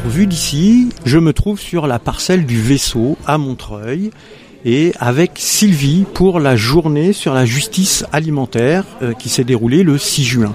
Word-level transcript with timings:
pour 0.00 0.10
Vue 0.10 0.26
d'ici, 0.26 0.88
je 1.04 1.18
me 1.18 1.32
trouve 1.32 1.60
sur 1.60 1.86
la 1.86 2.00
parcelle 2.00 2.46
du 2.46 2.60
vaisseau 2.60 3.16
à 3.28 3.38
Montreuil 3.38 4.10
et 4.64 4.92
avec 4.98 5.34
Sylvie 5.36 6.04
pour 6.14 6.40
la 6.40 6.56
journée 6.56 7.12
sur 7.12 7.32
la 7.32 7.46
justice 7.46 8.04
alimentaire 8.10 8.84
euh, 9.02 9.12
qui 9.12 9.28
s'est 9.28 9.44
déroulée 9.44 9.84
le 9.84 9.96
6 9.96 10.24
juin. 10.24 10.54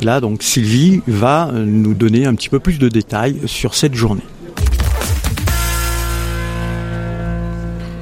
Là 0.00 0.20
donc 0.20 0.42
Sylvie 0.42 1.02
va 1.06 1.50
euh, 1.52 1.64
nous 1.64 1.94
donner 1.94 2.26
un 2.26 2.34
petit 2.34 2.48
peu 2.48 2.58
plus 2.58 2.80
de 2.80 2.88
détails 2.88 3.36
sur 3.46 3.76
cette 3.76 3.94
journée. 3.94 4.26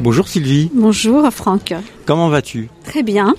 Bonjour 0.01 0.27
Sylvie. 0.27 0.71
Bonjour 0.73 1.31
Franck. 1.31 1.75
Comment 2.07 2.31
vas-tu? 2.31 2.71
Très 2.85 3.03
bien. 3.03 3.35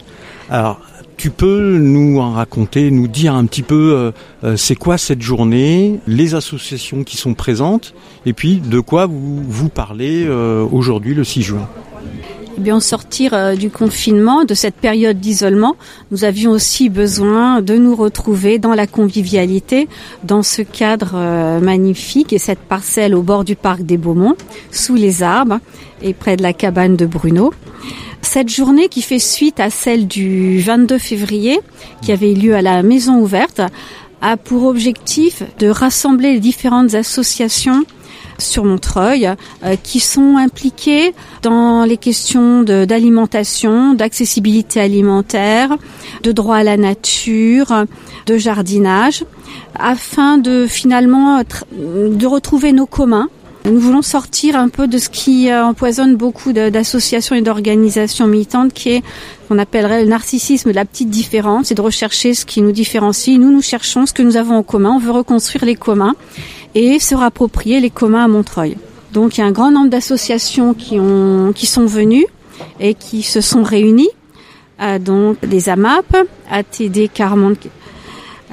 Alors, 0.51 0.81
tu 1.19 1.31
peux 1.31 1.77
nous 1.77 2.17
en 2.21 2.31
raconter, 2.31 2.91
nous 2.91 3.09
dire 3.09 3.35
un 3.35 3.45
petit 3.45 3.61
peu 3.61 3.93
euh, 3.93 4.11
euh, 4.45 4.55
c'est 4.55 4.75
quoi 4.75 4.97
cette 4.97 5.21
journée, 5.21 5.99
les 6.07 6.33
associations 6.33 7.03
qui 7.03 7.17
sont 7.17 7.33
présentes, 7.33 7.93
et 8.25 8.31
puis 8.31 8.61
de 8.61 8.79
quoi 8.79 9.05
vous, 9.05 9.43
vous 9.45 9.67
parlez 9.67 10.23
euh, 10.25 10.65
aujourd'hui 10.71 11.13
le 11.13 11.25
6 11.25 11.41
juin 11.41 11.67
Eh 12.57 12.61
bien, 12.61 12.77
au 12.77 12.79
sortir 12.79 13.57
du 13.57 13.69
confinement, 13.69 14.45
de 14.45 14.53
cette 14.53 14.75
période 14.75 15.19
d'isolement, 15.19 15.75
nous 16.11 16.23
avions 16.23 16.51
aussi 16.51 16.87
besoin 16.87 17.61
de 17.61 17.75
nous 17.75 17.97
retrouver 17.97 18.57
dans 18.57 18.73
la 18.73 18.87
convivialité, 18.87 19.89
dans 20.23 20.41
ce 20.41 20.61
cadre 20.61 21.59
magnifique 21.59 22.31
et 22.31 22.39
cette 22.39 22.59
parcelle 22.59 23.13
au 23.13 23.23
bord 23.23 23.43
du 23.43 23.57
parc 23.57 23.81
des 23.81 23.97
Beaumont, 23.97 24.37
sous 24.71 24.95
les 24.95 25.21
arbres 25.21 25.59
et 26.01 26.13
près 26.13 26.37
de 26.37 26.43
la 26.43 26.53
cabane 26.53 26.95
de 26.95 27.05
Bruno. 27.05 27.51
Cette 28.21 28.49
journée 28.49 28.89
qui 28.89 29.01
fait 29.01 29.19
suite 29.19 29.59
à 29.59 29.69
celle 29.69 30.07
du 30.07 30.59
22 30.59 30.97
février, 30.97 31.59
qui 32.01 32.11
avait 32.11 32.33
lieu 32.33 32.55
à 32.55 32.61
la 32.61 32.83
Maison 32.83 33.19
Ouverte, 33.19 33.61
a 34.21 34.37
pour 34.37 34.65
objectif 34.65 35.43
de 35.59 35.67
rassembler 35.67 36.33
les 36.33 36.39
différentes 36.39 36.93
associations 36.93 37.83
sur 38.37 38.63
Montreuil 38.65 39.27
euh, 39.63 39.75
qui 39.81 39.99
sont 39.99 40.37
impliquées 40.37 41.13
dans 41.41 41.83
les 41.83 41.97
questions 41.97 42.63
d'alimentation, 42.63 43.93
d'accessibilité 43.93 44.79
alimentaire, 44.79 45.77
de 46.23 46.31
droit 46.31 46.57
à 46.57 46.63
la 46.63 46.77
nature, 46.77 47.85
de 48.25 48.37
jardinage, 48.37 49.25
afin 49.77 50.37
de 50.37 50.67
finalement 50.67 51.41
de 51.41 52.25
retrouver 52.25 52.71
nos 52.71 52.85
communs 52.85 53.29
nous 53.65 53.79
voulons 53.79 54.01
sortir 54.01 54.55
un 54.55 54.69
peu 54.69 54.87
de 54.87 54.97
ce 54.97 55.09
qui 55.09 55.51
euh, 55.51 55.65
empoisonne 55.65 56.15
beaucoup 56.15 56.53
d'associations 56.53 57.35
et 57.35 57.41
d'organisations 57.41 58.27
militantes, 58.27 58.73
qui 58.73 58.89
est 58.89 59.03
qu'on 59.47 59.59
appellerait 59.59 60.03
le 60.03 60.09
narcissisme, 60.09 60.71
la 60.71 60.85
petite 60.85 61.09
différence, 61.09 61.67
c'est 61.67 61.75
de 61.75 61.81
rechercher 61.81 62.33
ce 62.33 62.45
qui 62.45 62.61
nous 62.61 62.71
différencie. 62.71 63.37
Nous, 63.37 63.51
nous 63.51 63.61
cherchons 63.61 64.05
ce 64.05 64.13
que 64.13 64.21
nous 64.21 64.37
avons 64.37 64.55
en 64.55 64.63
commun. 64.63 64.91
On 64.95 64.99
veut 64.99 65.11
reconstruire 65.11 65.65
les 65.65 65.75
communs 65.75 66.15
et 66.75 66.99
se 66.99 67.15
rapproprier 67.15 67.79
les 67.79 67.89
communs 67.89 68.23
à 68.23 68.27
Montreuil. 68.27 68.77
Donc, 69.11 69.37
il 69.37 69.41
y 69.41 69.43
a 69.43 69.47
un 69.47 69.51
grand 69.51 69.71
nombre 69.71 69.89
d'associations 69.89 70.73
qui 70.73 70.99
ont, 70.99 71.51
qui 71.53 71.65
sont 71.65 71.85
venues 71.85 72.27
et 72.79 72.93
qui 72.93 73.23
se 73.23 73.41
sont 73.41 73.63
réunies. 73.63 74.09
Euh, 74.81 74.99
donc, 74.99 75.43
des 75.45 75.67
AMAP, 75.67 76.15
ATD 76.49 77.09
40, 77.13 77.57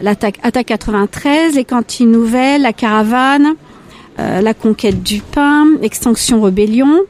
l'ATAC 0.02 0.40
93, 0.66 1.54
les 1.54 1.64
cantines 1.64 2.10
nouvelles, 2.10 2.62
la 2.62 2.72
caravane, 2.72 3.54
la 4.18 4.54
conquête 4.54 5.02
du 5.02 5.20
pain, 5.20 5.66
Extinction 5.82 6.40
Rébellion, 6.40 7.02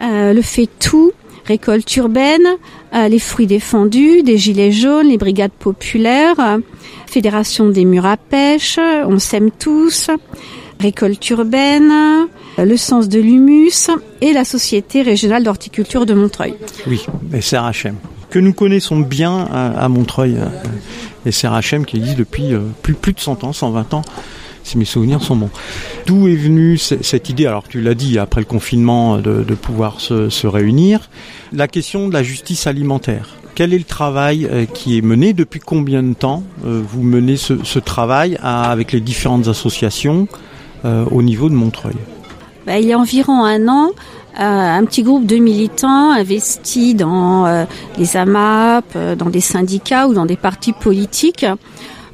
euh, 0.00 0.32
le 0.32 0.42
fait 0.42 0.68
tout, 0.78 1.12
récolte 1.46 1.96
urbaine, 1.96 2.46
euh, 2.94 3.08
les 3.08 3.18
fruits 3.18 3.48
défendus, 3.48 4.22
des 4.22 4.38
gilets 4.38 4.70
jaunes, 4.70 5.08
les 5.08 5.18
brigades 5.18 5.50
populaires, 5.50 6.58
Fédération 7.06 7.68
des 7.68 7.84
murs 7.84 8.06
à 8.06 8.16
pêche, 8.16 8.78
on 8.78 9.18
s'aime 9.18 9.50
tous, 9.50 10.10
récolte 10.78 11.28
urbaine, 11.30 11.90
le 12.58 12.76
sens 12.76 13.08
de 13.08 13.18
l'humus 13.18 13.90
et 14.20 14.32
la 14.32 14.44
Société 14.44 15.02
régionale 15.02 15.42
d'horticulture 15.42 16.06
de 16.06 16.14
Montreuil. 16.14 16.54
Oui, 16.86 17.04
et 17.34 17.40
CRHM, 17.40 17.96
que 18.30 18.38
nous 18.38 18.52
connaissons 18.52 19.00
bien 19.00 19.48
à, 19.50 19.88
Montreuil, 19.88 20.36
et 21.26 21.30
CRHM 21.30 21.86
qui 21.86 21.96
existe 21.96 22.18
depuis 22.18 22.52
plus, 22.82 22.94
plus 22.94 23.14
de 23.14 23.20
100 23.20 23.42
ans, 23.44 23.52
120 23.52 23.94
ans 23.94 24.02
si 24.68 24.78
mes 24.78 24.84
souvenirs 24.84 25.22
sont 25.22 25.36
bons. 25.36 25.50
D'où 26.06 26.28
est 26.28 26.36
venue 26.36 26.78
cette 26.78 27.28
idée, 27.28 27.46
alors 27.46 27.64
tu 27.66 27.80
l'as 27.80 27.94
dit, 27.94 28.18
après 28.18 28.40
le 28.40 28.46
confinement, 28.46 29.18
de, 29.18 29.42
pouvoir 29.54 30.00
se, 30.00 30.46
réunir, 30.46 31.10
la 31.52 31.68
question 31.68 32.08
de 32.08 32.12
la 32.12 32.22
justice 32.22 32.66
alimentaire. 32.66 33.30
Quel 33.54 33.74
est 33.74 33.78
le 33.78 33.84
travail 33.84 34.46
euh, 34.48 34.66
qui 34.66 34.96
est 34.96 35.02
mené? 35.02 35.32
Depuis 35.32 35.58
combien 35.58 36.02
de 36.04 36.14
temps 36.14 36.44
euh, 36.64 36.80
vous 36.86 37.02
menez 37.02 37.36
ce, 37.36 37.78
travail 37.80 38.38
avec 38.40 38.92
les 38.92 39.00
différentes 39.00 39.48
associations 39.48 40.28
euh, 40.84 41.04
au 41.10 41.22
niveau 41.22 41.48
de 41.48 41.54
Montreuil? 41.54 41.96
Bah, 42.66 42.78
Il 42.78 42.86
y 42.86 42.92
a 42.92 42.98
environ 42.98 43.44
un 43.44 43.66
an, 43.66 43.90
un 44.36 44.84
petit 44.84 45.02
groupe 45.02 45.26
de 45.26 45.36
militants 45.38 46.12
investis 46.12 46.94
dans 46.94 47.66
les 47.96 48.16
AMAP, 48.16 48.96
dans 49.18 49.30
des 49.30 49.40
syndicats 49.40 50.06
ou 50.06 50.14
dans 50.14 50.26
des 50.26 50.36
partis 50.36 50.72
politiques 50.72 51.44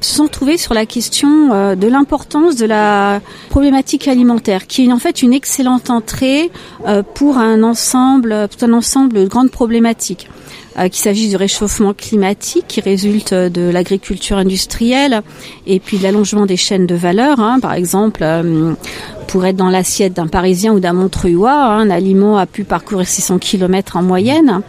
se 0.01 0.15
sont 0.15 0.27
trouvés 0.27 0.57
sur 0.57 0.73
la 0.73 0.85
question 0.85 1.53
euh, 1.53 1.75
de 1.75 1.87
l'importance 1.87 2.55
de 2.55 2.65
la 2.65 3.21
problématique 3.49 4.07
alimentaire, 4.07 4.67
qui 4.67 4.85
est 4.85 4.91
en 4.91 4.99
fait 4.99 5.21
une 5.21 5.33
excellente 5.33 5.89
entrée 5.89 6.51
euh, 6.87 7.03
pour 7.03 7.37
un 7.37 7.63
ensemble, 7.63 8.47
un 8.61 8.73
ensemble 8.73 9.13
de 9.13 9.27
grandes 9.27 9.51
problématiques. 9.51 10.29
Euh, 10.77 10.89
qu'il 10.89 11.01
s'agisse 11.01 11.29
du 11.29 11.37
réchauffement 11.37 11.93
climatique 11.93 12.65
qui 12.67 12.81
résulte 12.81 13.33
de 13.33 13.69
l'agriculture 13.69 14.35
industrielle 14.35 15.21
et 15.65 15.79
puis 15.79 15.97
de 15.97 16.03
l'allongement 16.03 16.45
des 16.45 16.57
chaînes 16.57 16.85
de 16.85 16.95
valeur. 16.95 17.39
Hein. 17.39 17.61
Par 17.61 17.73
exemple, 17.75 18.25
pour 19.27 19.45
être 19.45 19.55
dans 19.55 19.69
l'assiette 19.69 20.13
d'un 20.13 20.27
Parisien 20.27 20.73
ou 20.73 20.81
d'un 20.81 20.91
Montreuillois, 20.91 21.53
hein, 21.53 21.79
un 21.79 21.89
aliment 21.89 22.37
a 22.37 22.45
pu 22.45 22.65
parcourir 22.65 23.07
600 23.07 23.39
km 23.39 23.95
en 23.95 24.03
moyenne. 24.03 24.61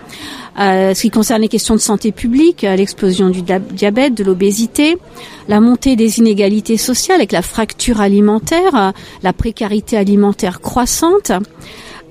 Euh, 0.59 0.95
ce 0.95 1.03
qui 1.03 1.11
concerne 1.11 1.43
les 1.43 1.49
questions 1.49 1.75
de 1.75 1.81
santé 1.81 2.13
publique, 2.13 2.65
euh, 2.65 2.77
l'explosion 2.77 3.29
du 3.29 3.43
diabète, 3.43 4.15
de 4.15 4.25
l'obésité, 4.25 4.97
la 5.49 5.61
montée 5.61 5.97
des 5.97 6.19
inégalités 6.19 6.79
sociales 6.79 7.17
avec 7.17 7.33
la 7.33 7.43
fracture 7.43 8.01
alimentaire, 8.01 8.75
euh, 8.75 8.91
la 9.23 9.33
précarité 9.33 9.97
alimentaire 9.97 10.61
croissante. 10.61 11.33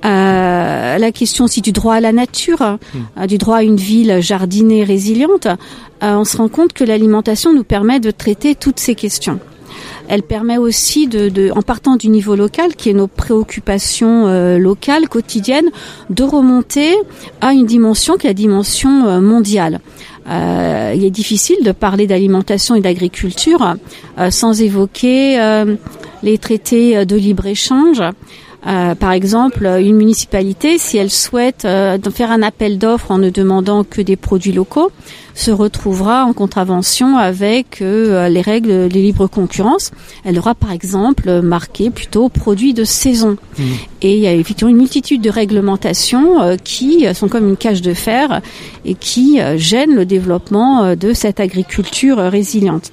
Euh, 0.03 0.97
la 0.99 1.11
question 1.11 1.45
aussi 1.45 1.61
du 1.61 1.71
droit 1.71 1.95
à 1.95 1.99
la 1.99 2.11
nature, 2.11 2.77
hmm. 3.17 3.25
du 3.25 3.39
droit 3.39 3.57
à 3.57 3.63
une 3.63 3.77
ville 3.77 4.21
jardinée 4.21 4.83
résiliente, 4.83 5.47
on 6.01 6.25
se 6.25 6.37
rend 6.37 6.49
compte 6.49 6.73
que 6.73 6.83
l'alimentation 6.83 7.53
nous 7.53 7.63
permet 7.63 7.99
de 7.99 8.11
traiter 8.11 8.53
toutes 8.53 8.79
ces 8.79 8.93
questions. 8.93 9.39
Elle 10.07 10.23
permet 10.23 10.57
aussi, 10.57 11.07
de, 11.07 11.51
en 11.51 11.61
partant 11.61 11.95
du 11.95 12.09
niveau 12.09 12.35
local, 12.35 12.75
qui 12.75 12.89
est 12.89 12.93
nos 12.93 13.07
préoccupations 13.07 14.27
euh, 14.27 14.57
locales, 14.57 15.09
quotidiennes, 15.09 15.69
de 16.09 16.23
remonter 16.23 16.93
à 17.41 17.53
une 17.53 17.65
dimension 17.65 18.17
qui 18.17 18.27
est 18.27 18.29
la 18.29 18.33
dimension 18.33 19.07
euh, 19.07 19.21
mondiale. 19.21 19.79
Euh, 20.27 20.93
il 20.95 21.05
est 21.05 21.11
difficile 21.11 21.57
de 21.63 21.71
parler 21.71 22.07
d'alimentation 22.07 22.75
et 22.75 22.81
d'agriculture 22.81 23.75
sans 24.31 24.59
évoquer 24.59 25.37
les 26.23 26.37
traités 26.39 27.05
de 27.05 27.15
libre-échange. 27.15 28.01
Euh, 28.67 28.95
par 28.95 29.11
exemple, 29.11 29.65
une 29.65 29.95
municipalité, 29.95 30.77
si 30.77 30.97
elle 30.97 31.11
souhaite 31.11 31.65
euh, 31.65 31.99
faire 32.13 32.31
un 32.31 32.41
appel 32.41 32.79
d'offres 32.79 33.11
en 33.11 33.19
ne 33.19 33.29
demandant 33.29 33.83
que 33.83 34.01
des 34.01 34.15
produits 34.15 34.53
locaux, 34.53 34.91
se 35.35 35.51
retrouvera 35.51 36.25
en 36.25 36.33
contravention 36.33 37.17
avec 37.17 37.81
euh, 37.81 38.27
les 38.29 38.41
règles 38.41 38.89
de 38.89 38.99
libre 38.99 39.27
concurrence. 39.27 39.91
Elle 40.23 40.39
aura 40.39 40.55
par 40.55 40.71
exemple 40.71 41.41
marqué 41.41 41.91
plutôt 41.91 42.29
produits 42.29 42.73
de 42.73 42.85
saison. 42.85 43.37
Mmh. 43.57 43.63
Et 44.01 44.15
il 44.15 44.21
y 44.21 44.27
a 44.27 44.33
effectivement 44.33 44.71
une 44.71 44.77
multitude 44.77 45.21
de 45.21 45.29
réglementations 45.29 46.57
qui 46.63 47.05
sont 47.13 47.27
comme 47.27 47.49
une 47.49 47.57
cage 47.57 47.81
de 47.81 47.93
fer 47.93 48.41
et 48.85 48.95
qui 48.95 49.39
gênent 49.57 49.93
le 49.93 50.05
développement 50.05 50.95
de 50.95 51.13
cette 51.13 51.39
agriculture 51.39 52.17
résiliente. 52.17 52.91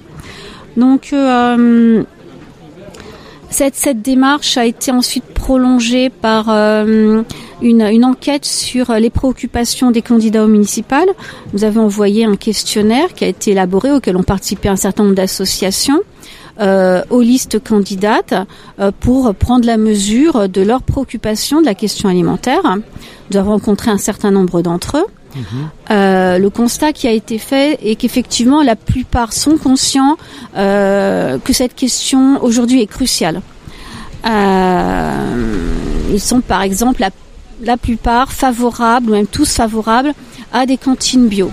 Donc 0.75 1.13
cette, 3.49 3.75
cette 3.75 4.01
démarche 4.01 4.57
a 4.57 4.65
été 4.65 4.91
ensuite 4.91 5.32
prolongée 5.43 6.09
par 6.09 6.45
euh, 6.47 7.21
une, 7.61 7.81
une, 7.81 8.05
enquête 8.05 8.45
sur 8.45 8.93
les 8.93 9.09
préoccupations 9.09 9.91
des 9.91 10.01
candidats 10.01 10.45
aux 10.45 10.47
municipales. 10.47 11.09
Nous 11.51 11.65
avons 11.65 11.81
envoyé 11.81 12.23
un 12.23 12.37
questionnaire 12.37 13.13
qui 13.13 13.25
a 13.25 13.27
été 13.27 13.51
élaboré, 13.51 13.91
auquel 13.91 14.15
ont 14.15 14.23
participé 14.23 14.69
un 14.69 14.77
certain 14.77 15.03
nombre 15.03 15.15
d'associations. 15.15 15.99
Euh, 16.59 17.01
aux 17.09 17.21
listes 17.21 17.61
candidates 17.61 18.35
euh, 18.79 18.91
pour 18.99 19.33
prendre 19.33 19.65
la 19.65 19.77
mesure 19.77 20.47
de 20.47 20.61
leurs 20.61 20.83
préoccupations 20.83 21.59
de 21.61 21.65
la 21.65 21.73
question 21.73 22.07
alimentaire. 22.09 22.61
Nous 23.31 23.37
avons 23.37 23.53
rencontré 23.53 23.89
un 23.89 23.97
certain 23.97 24.29
nombre 24.29 24.61
d'entre 24.61 24.97
eux. 24.97 25.07
Euh, 25.89 26.37
le 26.37 26.49
constat 26.51 26.93
qui 26.93 27.07
a 27.07 27.11
été 27.11 27.39
fait 27.39 27.79
est 27.83 27.95
qu'effectivement 27.95 28.61
la 28.61 28.75
plupart 28.75 29.33
sont 29.33 29.57
conscients 29.57 30.15
que 30.55 31.53
cette 31.53 31.73
question 31.73 32.41
aujourd'hui 32.43 32.81
est 32.83 32.87
cruciale. 32.87 33.41
Euh, 34.25 35.37
ils 36.11 36.21
sont 36.21 36.41
par 36.41 36.61
exemple 36.61 37.01
la, 37.01 37.09
la, 37.61 37.77
plupart 37.77 38.31
favorables, 38.31 39.09
ou 39.09 39.13
même 39.13 39.27
tous 39.27 39.51
favorables, 39.53 40.13
à 40.51 40.65
des 40.65 40.77
cantines 40.77 41.27
bio. 41.27 41.51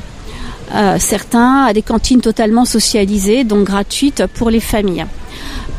certains 0.99 1.65
à 1.65 1.73
des 1.73 1.83
cantines 1.83 2.21
totalement 2.21 2.65
socialisées, 2.65 3.45
donc 3.45 3.65
gratuites 3.65 4.25
pour 4.35 4.51
les 4.51 4.61
familles. 4.61 5.07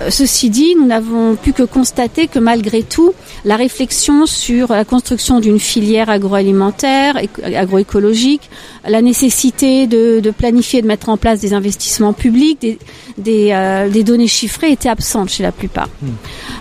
Ceci 0.10 0.50
dit, 0.50 0.76
nous 0.76 0.88
n'avons 0.88 1.36
pu 1.36 1.54
que 1.54 1.64
constater 1.64 2.28
que 2.28 2.40
malgré 2.40 2.82
tout, 2.82 3.14
la 3.46 3.56
réflexion 3.56 4.26
sur 4.26 4.72
la 4.72 4.86
construction 4.86 5.40
d'une 5.40 5.60
filière 5.60 6.10
agroalimentaire, 6.10 7.20
agroécologique, 7.44 8.50
la 8.88 9.02
nécessité 9.02 9.88
de, 9.88 10.32
planifier, 10.32 10.82
de 10.82 10.88
mettre 10.88 11.10
en 11.10 11.18
place 11.18 11.40
des 11.40 11.54
investissements 11.54 12.14
publics, 12.14 12.60
des, 13.18 13.54
des, 13.92 14.04
données 14.04 14.28
chiffrées 14.28 14.72
étaient 14.72 14.90
absentes 14.90 15.30
chez 15.30 15.44
la 15.44 15.52
plupart. 15.52 15.90
Hmm. 16.02 16.10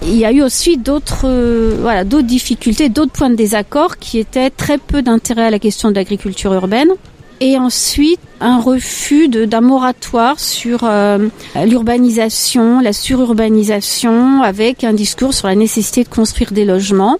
Il 0.03 0.17
y 0.17 0.25
a 0.25 0.33
eu 0.33 0.43
aussi 0.43 0.77
d'autres 0.77 1.29
voilà, 1.81 2.05
d'autres 2.05 2.27
difficultés, 2.27 2.89
d'autres 2.89 3.13
points 3.13 3.31
de 3.31 3.37
désaccord 3.37 3.97
qui 3.99 4.19
étaient 4.19 4.51
très 4.51 4.79
peu 4.79 5.03
d'intérêt 5.03 5.47
à 5.47 5.51
la 5.51 5.59
question 5.59 5.91
de 5.91 5.95
l'agriculture 5.95 6.53
urbaine 6.53 6.91
et 7.41 7.59
ensuite 7.59 8.21
un 8.41 8.61
refus 8.61 9.29
d'un 9.29 9.61
moratoire 9.61 10.39
sur 10.39 10.81
euh, 10.85 11.29
l'urbanisation, 11.67 12.81
la 12.81 12.93
sururbanisation, 12.93 14.43
avec 14.43 14.85
un 14.85 14.93
discours 14.93 15.35
sur 15.35 15.49
la 15.49 15.55
nécessité 15.55 16.05
de 16.05 16.09
construire 16.09 16.53
des 16.53 16.65
logements, 16.65 17.19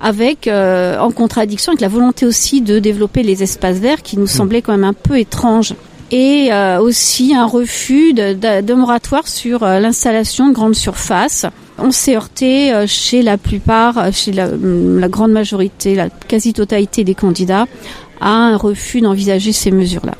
avec 0.00 0.46
euh, 0.46 0.98
en 0.98 1.10
contradiction 1.10 1.72
avec 1.72 1.80
la 1.80 1.88
volonté 1.88 2.26
aussi 2.26 2.60
de 2.60 2.78
développer 2.78 3.22
les 3.22 3.42
espaces 3.42 3.78
verts 3.78 4.02
qui 4.02 4.18
nous 4.18 4.24
mmh. 4.24 4.28
semblait 4.28 4.62
quand 4.62 4.72
même 4.72 4.84
un 4.84 4.94
peu 4.94 5.18
étrange 5.18 5.74
et 6.10 6.52
euh, 6.52 6.78
aussi 6.78 7.34
un 7.34 7.46
refus 7.46 8.12
de, 8.12 8.60
de, 8.60 8.74
moratoire 8.74 9.26
sur 9.26 9.64
l'installation 9.64 10.48
de 10.48 10.52
grandes 10.52 10.74
surfaces. 10.74 11.46
On 11.78 11.90
s'est 11.90 12.16
heurté 12.16 12.70
chez 12.86 13.22
la 13.22 13.38
plupart, 13.38 14.12
chez 14.12 14.30
la, 14.30 14.46
la, 14.46 15.08
grande 15.08 15.32
majorité, 15.32 15.94
la 15.94 16.10
quasi-totalité 16.10 17.02
des 17.02 17.14
candidats, 17.14 17.66
à 18.22 18.30
un 18.30 18.56
refus 18.56 19.00
d'envisager 19.00 19.52
ces 19.52 19.70
mesures-là. 19.70 20.14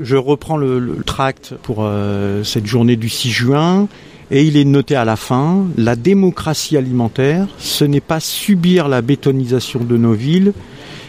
Je 0.00 0.16
reprends 0.16 0.56
le, 0.56 0.98
tract 1.04 1.54
pour 1.62 1.78
euh, 1.80 2.44
cette 2.44 2.66
journée 2.66 2.96
du 2.96 3.08
6 3.08 3.30
juin 3.30 3.88
et 4.30 4.44
il 4.44 4.56
est 4.56 4.64
noté 4.64 4.96
à 4.96 5.04
la 5.04 5.16
fin, 5.16 5.66
la 5.76 5.96
démocratie 5.96 6.76
alimentaire, 6.76 7.46
ce 7.58 7.84
n'est 7.84 8.00
pas 8.00 8.20
subir 8.20 8.88
la 8.88 9.02
bétonisation 9.02 9.80
de 9.80 9.96
nos 9.96 10.14
villes 10.14 10.54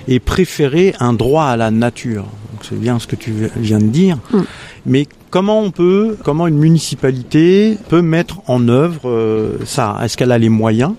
et 0.08 0.20
préférer 0.20 0.94
un 1.00 1.14
droit 1.14 1.46
à 1.46 1.56
la 1.56 1.72
nature. 1.72 2.26
C'est 2.62 2.80
bien 2.80 3.00
ce 3.00 3.08
que 3.08 3.16
tu 3.16 3.34
viens 3.58 3.80
de 3.80 3.86
dire. 3.86 4.18
Mm. 4.32 4.42
Mais 4.86 5.08
comment 5.30 5.62
on 5.62 5.72
peut, 5.72 6.18
comment 6.24 6.48
une 6.48 6.58
municipalité 6.58 7.78
peut 7.90 8.02
mettre 8.02 8.42
en 8.48 8.68
œuvre 8.68 9.10
euh, 9.10 9.58
ça? 9.66 9.98
Est-ce 10.04 10.18
qu'elle 10.18 10.32
a 10.32 10.38
les 10.38 10.50
moyens? 10.50 10.94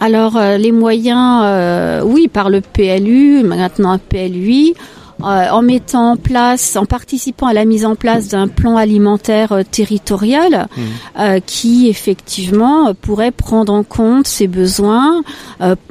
Alors 0.00 0.36
euh, 0.36 0.56
les 0.58 0.72
moyens, 0.72 1.42
euh, 1.44 2.02
oui, 2.04 2.28
par 2.28 2.50
le 2.50 2.60
PLU, 2.60 3.42
maintenant 3.42 3.92
un 3.92 3.98
PLUI, 3.98 4.74
en 5.22 5.62
mettant 5.62 6.12
en 6.12 6.16
place, 6.16 6.76
en 6.76 6.84
participant 6.84 7.46
à 7.46 7.52
la 7.52 7.64
mise 7.64 7.84
en 7.84 7.94
place 7.94 8.28
d'un 8.28 8.48
plan 8.48 8.76
alimentaire 8.76 9.52
euh, 9.52 9.62
territorial 9.62 10.68
mmh. 10.76 10.82
euh, 11.18 11.40
qui 11.44 11.88
effectivement 11.88 12.94
pourrait 12.94 13.30
prendre 13.30 13.72
en 13.72 13.82
compte 13.82 14.26
ces 14.26 14.46
besoins, 14.46 15.22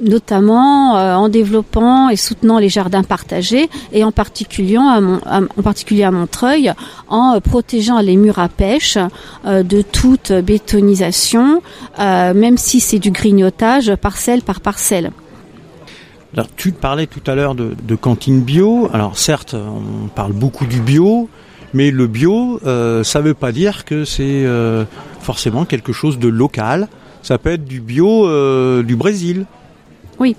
notamment 0.01 0.93
en 0.93 1.29
développant 1.29 2.09
et 2.09 2.15
soutenant 2.15 2.59
les 2.59 2.69
jardins 2.69 3.03
partagés 3.03 3.69
et 3.91 4.03
en 4.03 4.11
particulier 4.11 4.77
à, 4.77 4.99
en 4.99 5.61
particulier 5.63 6.03
à 6.03 6.11
Montreuil, 6.11 6.73
en 7.07 7.39
protégeant 7.41 7.99
les 7.99 8.15
murs 8.15 8.39
à 8.39 8.49
pêche 8.49 8.97
de 9.45 9.81
toute 9.81 10.31
bétonisation, 10.31 11.61
même 11.97 12.57
si 12.57 12.79
c'est 12.79 12.99
du 12.99 13.11
grignotage 13.11 13.95
parcelle 13.95 14.41
par 14.41 14.61
parcelle. 14.61 15.11
Alors, 16.35 16.49
tu 16.57 16.73
parlais 16.73 17.07
tout 17.07 17.21
à 17.27 17.35
l'heure 17.35 17.55
de, 17.55 17.75
de 17.81 17.95
cantine 17.95 18.41
bio. 18.41 18.89
Alors, 18.91 19.17
certes, 19.17 19.53
on 19.53 20.09
parle 20.09 20.33
beaucoup 20.33 20.65
du 20.65 20.81
bio, 20.81 21.29
mais 21.73 21.91
le 21.91 22.07
bio, 22.07 22.59
euh, 22.65 23.05
ça 23.05 23.19
ne 23.19 23.25
veut 23.25 23.33
pas 23.33 23.53
dire 23.53 23.85
que 23.85 24.03
c'est 24.03 24.43
euh, 24.45 24.83
forcément 25.21 25.63
quelque 25.63 25.93
chose 25.93 26.19
de 26.19 26.27
local. 26.27 26.89
Ça 27.21 27.37
peut 27.37 27.51
être 27.51 27.63
du 27.63 27.79
bio 27.79 28.27
euh, 28.27 28.83
du 28.83 28.97
Brésil. 28.97 29.45
Oui. 30.19 30.35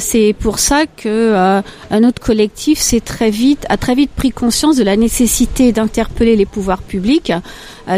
c'est 0.00 0.34
pour 0.38 0.58
ça 0.58 0.84
que 0.86 1.62
notre 1.98 2.20
collectif 2.20 2.78
s'est 2.78 3.00
très 3.00 3.30
vite 3.30 3.64
a 3.70 3.78
très 3.78 3.94
vite 3.94 4.10
pris 4.10 4.30
conscience 4.30 4.76
de 4.76 4.82
la 4.82 4.96
nécessité 4.96 5.72
d'interpeller 5.72 6.36
les 6.36 6.44
pouvoirs 6.44 6.82
publics, 6.82 7.32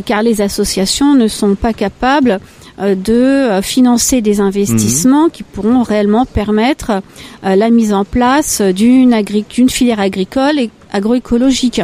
car 0.05 0.23
les 0.23 0.41
associations 0.41 1.15
ne 1.15 1.27
sont 1.27 1.57
pas 1.57 1.73
capables 1.73 2.33
euh, 2.33 2.39
de 2.81 3.13
euh, 3.13 3.63
financer 3.63 4.21
des 4.21 4.41
investissements 4.41 5.25
mhm. 5.25 5.31
qui 5.31 5.43
pourront 5.43 5.83
réellement 5.83 6.25
permettre 6.25 7.03
euh, 7.45 7.57
la 7.57 7.71
mise 7.71 7.93
en 7.93 8.05
place 8.05 8.61
d'une 8.63 9.69
filière 9.69 10.01
agricole 10.01 10.59
et 10.59 10.71
agroécologique. 10.93 11.81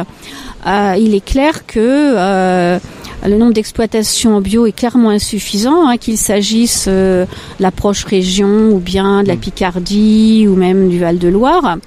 il 0.65 1.15
est 1.15 1.23
clair 1.23 1.65
que 1.65 2.77
le 3.25 3.37
nombre 3.37 3.53
d'exploitations 3.53 4.41
bio 4.41 4.65
est 4.65 4.73
clairement 4.73 5.11
insuffisant, 5.11 5.87
hein, 5.87 5.97
qu'il 5.97 6.17
s'agisse 6.17 6.89
de 6.89 7.25
l'approche 7.59 8.03
région 8.03 8.71
ou 8.71 8.79
bien 8.79 9.23
de 9.23 9.27
la 9.27 9.35
mhm. 9.35 9.39
Picardie 9.39 10.45
ou 10.49 10.55
même 10.55 10.89
du 10.89 10.99
Val-de-Loire. 10.99 11.77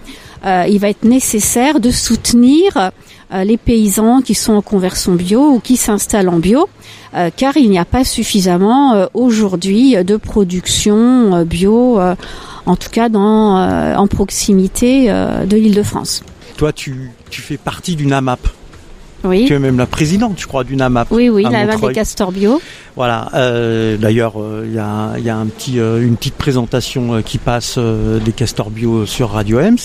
il 0.46 0.78
va 0.78 0.88
être 0.88 1.04
nécessaire 1.04 1.78
de 1.78 1.90
soutenir 1.90 2.92
les 3.32 3.56
paysans 3.56 4.20
qui 4.22 4.34
sont 4.34 4.54
en 4.54 4.62
conversion 4.62 5.14
bio 5.14 5.50
ou 5.52 5.60
qui 5.60 5.76
s'installent 5.76 6.28
en 6.28 6.38
bio. 6.38 6.68
Euh, 7.12 7.30
car 7.36 7.56
il 7.56 7.70
n'y 7.70 7.78
a 7.78 7.84
pas 7.84 8.04
suffisamment 8.04 8.94
euh, 8.94 9.06
aujourd'hui 9.14 9.96
de 10.04 10.16
production 10.16 11.34
euh, 11.34 11.44
bio, 11.44 11.98
en 12.66 12.76
tout 12.76 12.90
cas 12.90 13.08
dans, 13.08 13.96
en 13.96 14.06
proximité 14.06 15.08
de 15.08 15.56
l'Île-de-France. 15.56 16.22
Toi, 16.56 16.72
tu, 16.72 17.10
tu 17.30 17.40
fais 17.40 17.56
partie 17.56 17.96
d'une 17.96 18.12
AMAP. 18.12 18.40
Oui. 19.24 19.44
Tu 19.46 19.54
es 19.54 19.58
même 19.58 19.76
la 19.76 19.86
présidente, 19.86 20.34
je 20.38 20.46
crois, 20.46 20.62
d'une 20.62 20.80
AMAP. 20.80 21.08
Oui, 21.10 21.28
oui, 21.28 21.42
la 21.42 21.60
AMAP 21.60 21.80
des 21.80 21.92
castors 21.92 22.32
bio. 22.32 22.60
Voilà. 22.96 23.28
Euh, 23.34 23.96
D'ailleurs, 23.96 24.34
il 24.64 24.72
y, 24.72 24.78
a, 24.78 25.18
y 25.18 25.28
a 25.28 25.36
un 25.36 25.46
petit, 25.46 25.78
une 25.78 26.16
petite 26.16 26.36
présentation 26.36 27.22
qui 27.22 27.38
passe 27.38 27.78
des 27.78 28.32
castors 28.32 28.70
bio 28.70 29.04
sur 29.04 29.30
Radio 29.30 29.58
Ems. 29.58 29.78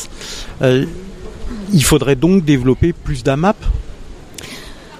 Il 1.74 1.84
faudrait 1.84 2.16
donc 2.16 2.44
développer 2.44 2.94
plus 2.94 3.24
d'AMAP 3.24 3.58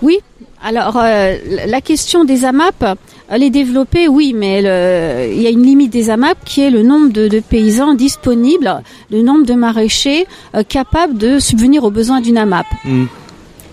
Oui, 0.02 0.20
alors, 0.66 0.98
euh, 0.98 1.36
la 1.68 1.80
question 1.80 2.26
des 2.26 2.44
AMAP, 2.44 2.98
elle 3.30 3.44
est 3.44 3.52
développée, 3.52 4.08
oui, 4.08 4.34
mais 4.36 4.62
il 4.62 5.40
y 5.40 5.46
a 5.46 5.52
une 5.52 5.62
limite 5.62 5.92
des 5.92 6.10
AMAP 6.10 6.40
qui 6.44 6.62
est 6.62 6.72
le 6.72 6.82
nombre 6.82 7.14
de, 7.14 7.40
paysans 7.40 7.94
disponibles, 7.94 8.82
le 9.12 9.22
nombre 9.22 9.46
de 9.46 9.54
maraîchers 9.54 10.26
euh, 10.56 10.64
capables 10.64 11.20
de 11.20 11.38
subvenir 11.38 11.84
aux 11.84 11.92
besoins 11.92 12.20
d'une 12.20 12.40
AMAP. 12.40 12.66
Hmm. 12.84 13.06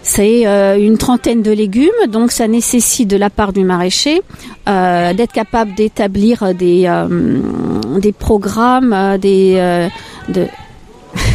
C'est 0.02 0.46
euh, 0.46 0.76
une 0.78 0.98
trentaine 0.98 1.40
de 1.40 1.50
légumes, 1.50 1.88
donc 2.08 2.30
ça 2.30 2.46
nécessite 2.46 3.08
de 3.08 3.16
la 3.16 3.30
part 3.30 3.54
du 3.54 3.64
maraîcher 3.64 4.20
d'être 4.66 5.32
capable 5.32 5.74
d'établir 5.74 6.54
des, 6.54 6.88
des 7.98 8.12
programmes, 8.12 9.16
des, 9.18 9.88
de, 10.28 10.46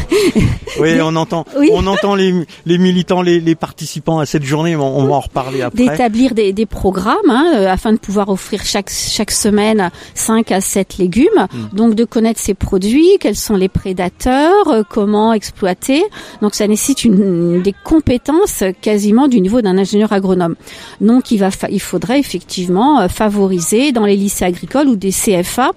oui, 0.80 1.00
on 1.02 1.16
entend, 1.16 1.46
on 1.72 1.88
entend 1.88 2.16
les, 2.16 2.34
les 2.66 2.78
militants, 2.78 3.22
les, 3.22 3.40
les, 3.40 3.56
participants 3.56 4.20
à 4.20 4.26
cette 4.26 4.44
journée. 4.44 4.76
On, 4.76 5.06
va 5.06 5.16
en 5.16 5.20
reparler 5.20 5.62
après. 5.62 5.84
D'établir 5.84 6.34
des, 6.34 6.54
des, 6.54 6.66
programmes 6.66 7.30
hein, 7.30 7.54
euh, 7.56 7.68
afin 7.68 7.94
de 7.94 7.98
pouvoir 7.98 8.30
offrir 8.30 8.64
chaque 8.64 8.90
chaque 8.90 9.32
semaine 9.32 9.90
5 10.14 10.52
à 10.52 10.62
7 10.62 10.98
légumes. 10.98 11.48
Hmm. 11.52 11.76
Donc 11.76 11.96
de 11.96 12.06
connaître 12.06 12.40
ces 12.40 12.54
produits, 12.54 13.18
quels 13.20 13.36
sont 13.36 13.56
les 13.56 13.70
prédateurs, 13.70 14.68
euh, 14.68 14.84
comment 14.88 15.34
exploiter. 15.34 16.04
Donc 16.42 16.56
ça 16.56 16.68
nécessite 16.68 17.04
une, 17.04 17.62
des 17.62 17.74
compétences 17.84 18.64
quasiment 18.82 19.28
du 19.28 19.42
niveau 19.42 19.62
d'un 19.62 19.78
ingénieur 19.78 20.14
agronome. 20.14 20.56
Donc 21.02 21.32
il 21.32 21.38
va, 21.38 21.50
il 21.70 21.82
faudrait 21.82 22.20
effectivement 22.20 23.02
euh, 23.02 23.08
favoriser 23.08 23.92
dans 23.92 24.06
les 24.06 24.16
lycées 24.16 24.46
agricoles 24.46 24.88
ou 24.88 24.96
des 24.96 25.12
CFA 25.12 25.72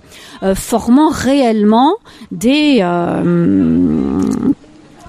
formant 0.54 1.10
réellement 1.10 1.96
des 2.30 2.80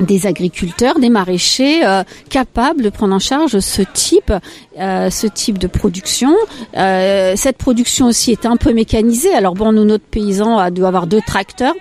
des 0.01 0.27
agriculteurs, 0.27 0.99
des 0.99 1.09
maraîchers 1.09 1.85
euh, 1.85 2.03
capables 2.29 2.81
de 2.81 2.89
prendre 2.89 3.13
en 3.13 3.19
charge 3.19 3.59
ce 3.59 3.81
type, 3.81 4.33
euh, 4.79 5.09
ce 5.09 5.27
type 5.27 5.57
de 5.57 5.67
production. 5.67 6.33
Euh, 6.77 7.33
cette 7.35 7.57
production 7.57 8.07
aussi 8.07 8.31
est 8.31 8.45
un 8.45 8.57
peu 8.57 8.73
mécanisée. 8.73 9.33
Alors 9.33 9.53
bon, 9.53 9.71
nous 9.71 9.85
notre 9.85 10.05
paysan 10.05 10.69
dû 10.71 10.85
avoir 10.85 11.07
deux 11.07 11.21
tracteurs. 11.21 11.75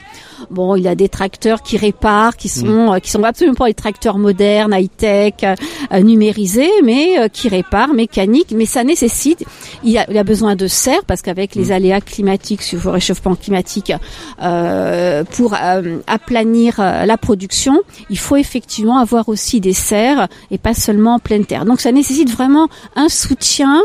Bon, 0.51 0.77
il 0.77 0.89
a 0.89 0.95
des 0.95 1.09
tracteurs 1.09 1.63
qui 1.63 1.77
réparent, 1.77 2.37
qui 2.37 2.49
sont 2.49 2.67
mm. 2.67 2.95
euh, 2.95 2.99
qui 2.99 3.11
sont 3.11 3.23
absolument 3.23 3.55
pas 3.55 3.67
les 3.67 3.75
tracteurs 3.75 4.19
modernes, 4.19 4.75
high 4.75 4.91
tech, 4.97 5.35
euh, 5.43 6.01
numérisés, 6.01 6.71
mais 6.83 7.19
euh, 7.19 7.29
qui 7.29 7.49
réparent, 7.49 7.95
mécaniques. 7.95 8.53
Mais 8.55 8.67
ça 8.67 8.85
nécessite, 8.85 9.45
il 9.85 9.91
y 9.91 9.99
a, 9.99 10.11
il 10.11 10.17
a 10.17 10.25
besoin 10.25 10.57
de 10.57 10.67
serres 10.67 11.05
parce 11.07 11.23
qu'avec 11.23 11.55
les 11.55 11.67
mm. 11.67 11.73
aléas 11.73 12.01
climatiques, 12.01 12.63
sur 12.63 12.81
le 12.85 12.91
réchauffement 12.91 13.35
climatique, 13.35 13.93
pour 15.31 15.55
aplanir 16.07 16.79
la 16.79 17.17
production, 17.17 17.83
il 18.09 18.19
faut 18.19 18.37
effectivement 18.37 18.99
avoir 18.99 19.29
aussi 19.29 19.61
des 19.61 19.73
serres 19.73 20.29
et 20.51 20.59
pas 20.59 20.75
seulement 20.75 21.15
en 21.15 21.19
pleine 21.19 21.45
terre. 21.45 21.65
Donc 21.65 21.81
ça 21.81 21.93
nécessite 21.93 22.31
vraiment 22.31 22.69
un 22.97 23.09
soutien 23.09 23.83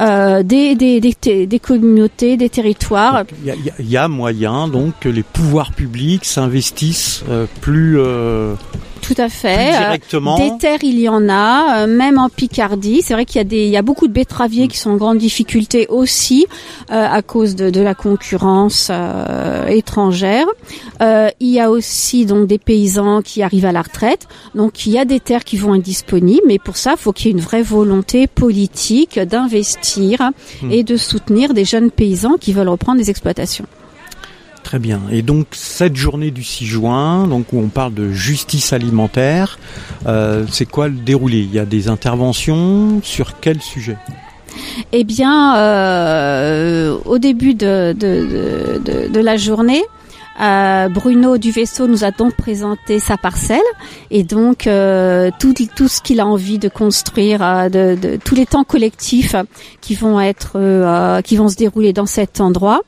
euh, 0.00 0.42
des, 0.42 0.74
des, 0.74 1.00
des, 1.00 1.46
des, 1.46 1.58
communautés, 1.60 2.36
des 2.36 2.48
territoires. 2.48 3.24
Il 3.44 3.90
y, 3.90 3.96
a 3.96 4.08
moyen 4.08 4.66
donc 4.66 4.94
que 5.00 5.08
les 5.08 5.22
pouvoirs 5.22 5.72
publics 5.72 6.24
s'investissent 6.24 7.22
euh, 7.28 7.46
plus 7.60 8.00
euh, 8.00 8.54
Tout 9.06 9.14
à 9.18 9.28
fait. 9.28 9.70
Plus 9.70 9.78
directement. 9.78 10.38
Des 10.38 10.58
terres, 10.58 10.82
il 10.82 10.98
y 10.98 11.08
en 11.08 11.28
a, 11.28 11.86
même 11.86 12.18
en 12.18 12.28
Picardie. 12.28 13.02
C'est 13.02 13.14
vrai 13.14 13.24
qu'il 13.24 13.36
y 13.36 13.40
a 13.40 13.44
des, 13.44 13.64
il 13.64 13.70
y 13.70 13.76
a 13.76 13.82
beaucoup 13.82 14.06
de 14.06 14.12
betteraviers 14.12 14.68
qui 14.68 14.78
sont 14.78 14.90
en 14.90 14.96
grande 14.96 15.18
difficulté 15.18 15.86
aussi 15.88 16.46
à 16.88 17.22
cause 17.22 17.54
de, 17.54 17.70
de, 17.70 17.80
la 17.80 17.94
concurrence 17.94 18.90
étrangère. 19.68 20.46
il 21.00 21.48
y 21.48 21.60
a 21.60 21.70
aussi 21.70 22.26
donc 22.26 22.46
des 22.46 22.58
paysans 22.58 23.22
qui 23.22 23.42
arrivent 23.42 23.66
à 23.66 23.72
la 23.72 23.82
retraite. 23.82 24.26
Donc 24.54 24.86
il 24.86 24.92
y 24.92 24.98
a 24.98 25.04
des 25.04 25.20
terres 25.20 25.44
qui 25.44 25.56
vont 25.56 25.74
être 25.74 25.82
disponibles, 25.82 26.42
mais 26.46 26.58
pour 26.58 26.76
ça, 26.76 26.92
il 26.92 26.98
faut 26.98 27.12
qu'il 27.12 27.26
y 27.26 27.28
ait 27.30 27.32
une 27.32 27.40
vraie 27.40 27.62
volonté 27.62 28.26
politique 28.26 29.18
d'investir 29.18 30.30
hmm. 30.62 30.70
et 30.70 30.84
de 30.84 30.96
soutenir 30.96 31.54
des 31.54 31.64
jeunes 31.64 31.90
paysans 31.90 32.36
qui 32.38 32.52
veulent 32.52 32.68
reprendre 32.68 32.98
des 32.98 33.10
exploitations. 33.10 33.66
Très 34.64 34.78
bien. 34.78 35.02
Et 35.12 35.20
donc 35.20 35.48
cette 35.52 35.94
journée 35.94 36.30
du 36.30 36.42
6 36.42 36.64
juin, 36.64 37.28
donc 37.28 37.52
où 37.52 37.60
on 37.60 37.68
parle 37.68 37.92
de 37.92 38.10
justice 38.10 38.72
alimentaire, 38.72 39.58
euh, 40.06 40.46
c'est 40.50 40.64
quoi 40.64 40.88
le 40.88 40.94
déroulé? 40.94 41.40
Il 41.40 41.52
y 41.54 41.58
a 41.58 41.66
des 41.66 41.88
interventions? 41.88 43.00
Sur 43.02 43.38
quel 43.40 43.60
sujet? 43.60 43.98
Eh 44.92 45.04
bien, 45.04 45.56
euh, 45.58 46.96
au 47.04 47.18
début 47.18 47.54
de, 47.54 47.92
de 47.92 49.20
la 49.20 49.36
journée, 49.36 49.82
euh, 50.40 50.88
Bruno 50.88 51.36
Duvaisseau 51.36 51.86
nous 51.86 52.02
a 52.02 52.10
donc 52.10 52.34
présenté 52.34 52.98
sa 53.00 53.18
parcelle 53.18 53.60
et 54.10 54.24
donc 54.24 54.68
tout, 55.38 55.54
tout 55.76 55.88
ce 55.88 56.00
qu'il 56.00 56.20
a 56.20 56.26
envie 56.26 56.58
de 56.58 56.70
construire, 56.70 57.68
de, 57.70 57.96
de, 58.00 58.16
tous 58.16 58.34
les 58.34 58.46
temps 58.46 58.64
collectifs 58.64 59.36
qui 59.82 59.94
vont 59.94 60.20
être, 60.20 61.20
qui 61.22 61.36
vont 61.36 61.48
se 61.48 61.56
dérouler 61.56 61.92
dans 61.92 62.06
cet 62.06 62.40
endroit. 62.40 62.80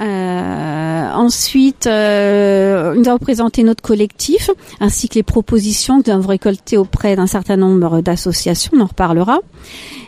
Euh, 0.00 1.10
ensuite, 1.12 1.86
euh, 1.86 2.94
nous 2.94 3.08
avons 3.08 3.18
présenté 3.18 3.62
notre 3.62 3.82
collectif 3.82 4.50
ainsi 4.80 5.08
que 5.08 5.14
les 5.14 5.22
propositions 5.22 6.02
que 6.02 6.10
nous 6.10 6.16
avons 6.16 6.28
récoltées 6.28 6.76
auprès 6.76 7.14
d'un 7.14 7.28
certain 7.28 7.56
nombre 7.56 8.00
d'associations. 8.00 8.72
On 8.74 8.80
en 8.80 8.86
reparlera. 8.86 9.38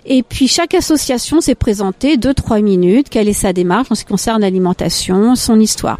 Et 0.05 0.23
puis 0.23 0.49
chaque 0.49 0.75
association 0.75 1.41
s'est 1.41 1.55
présentée 1.55 2.17
deux 2.17 2.35
trois 2.35 2.61
minutes. 2.61 3.09
Quelle 3.09 3.29
est 3.29 3.33
sa 3.33 3.53
démarche 3.53 3.89
en 3.91 3.95
ce 3.95 4.05
qui 4.05 4.11
concerne 4.11 4.41
l'alimentation, 4.41 5.35
son 5.37 5.61
histoire. 5.61 5.99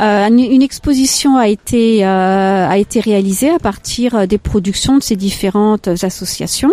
Euh, 0.00 0.26
une 0.26 0.62
exposition 0.62 1.36
a 1.36 1.48
été 1.48 2.04
euh, 2.04 2.68
a 2.68 2.76
été 2.78 2.98
réalisée 3.00 3.50
à 3.50 3.58
partir 3.60 4.26
des 4.26 4.38
productions 4.38 4.98
de 4.98 5.02
ces 5.02 5.16
différentes 5.16 5.88
associations. 6.02 6.72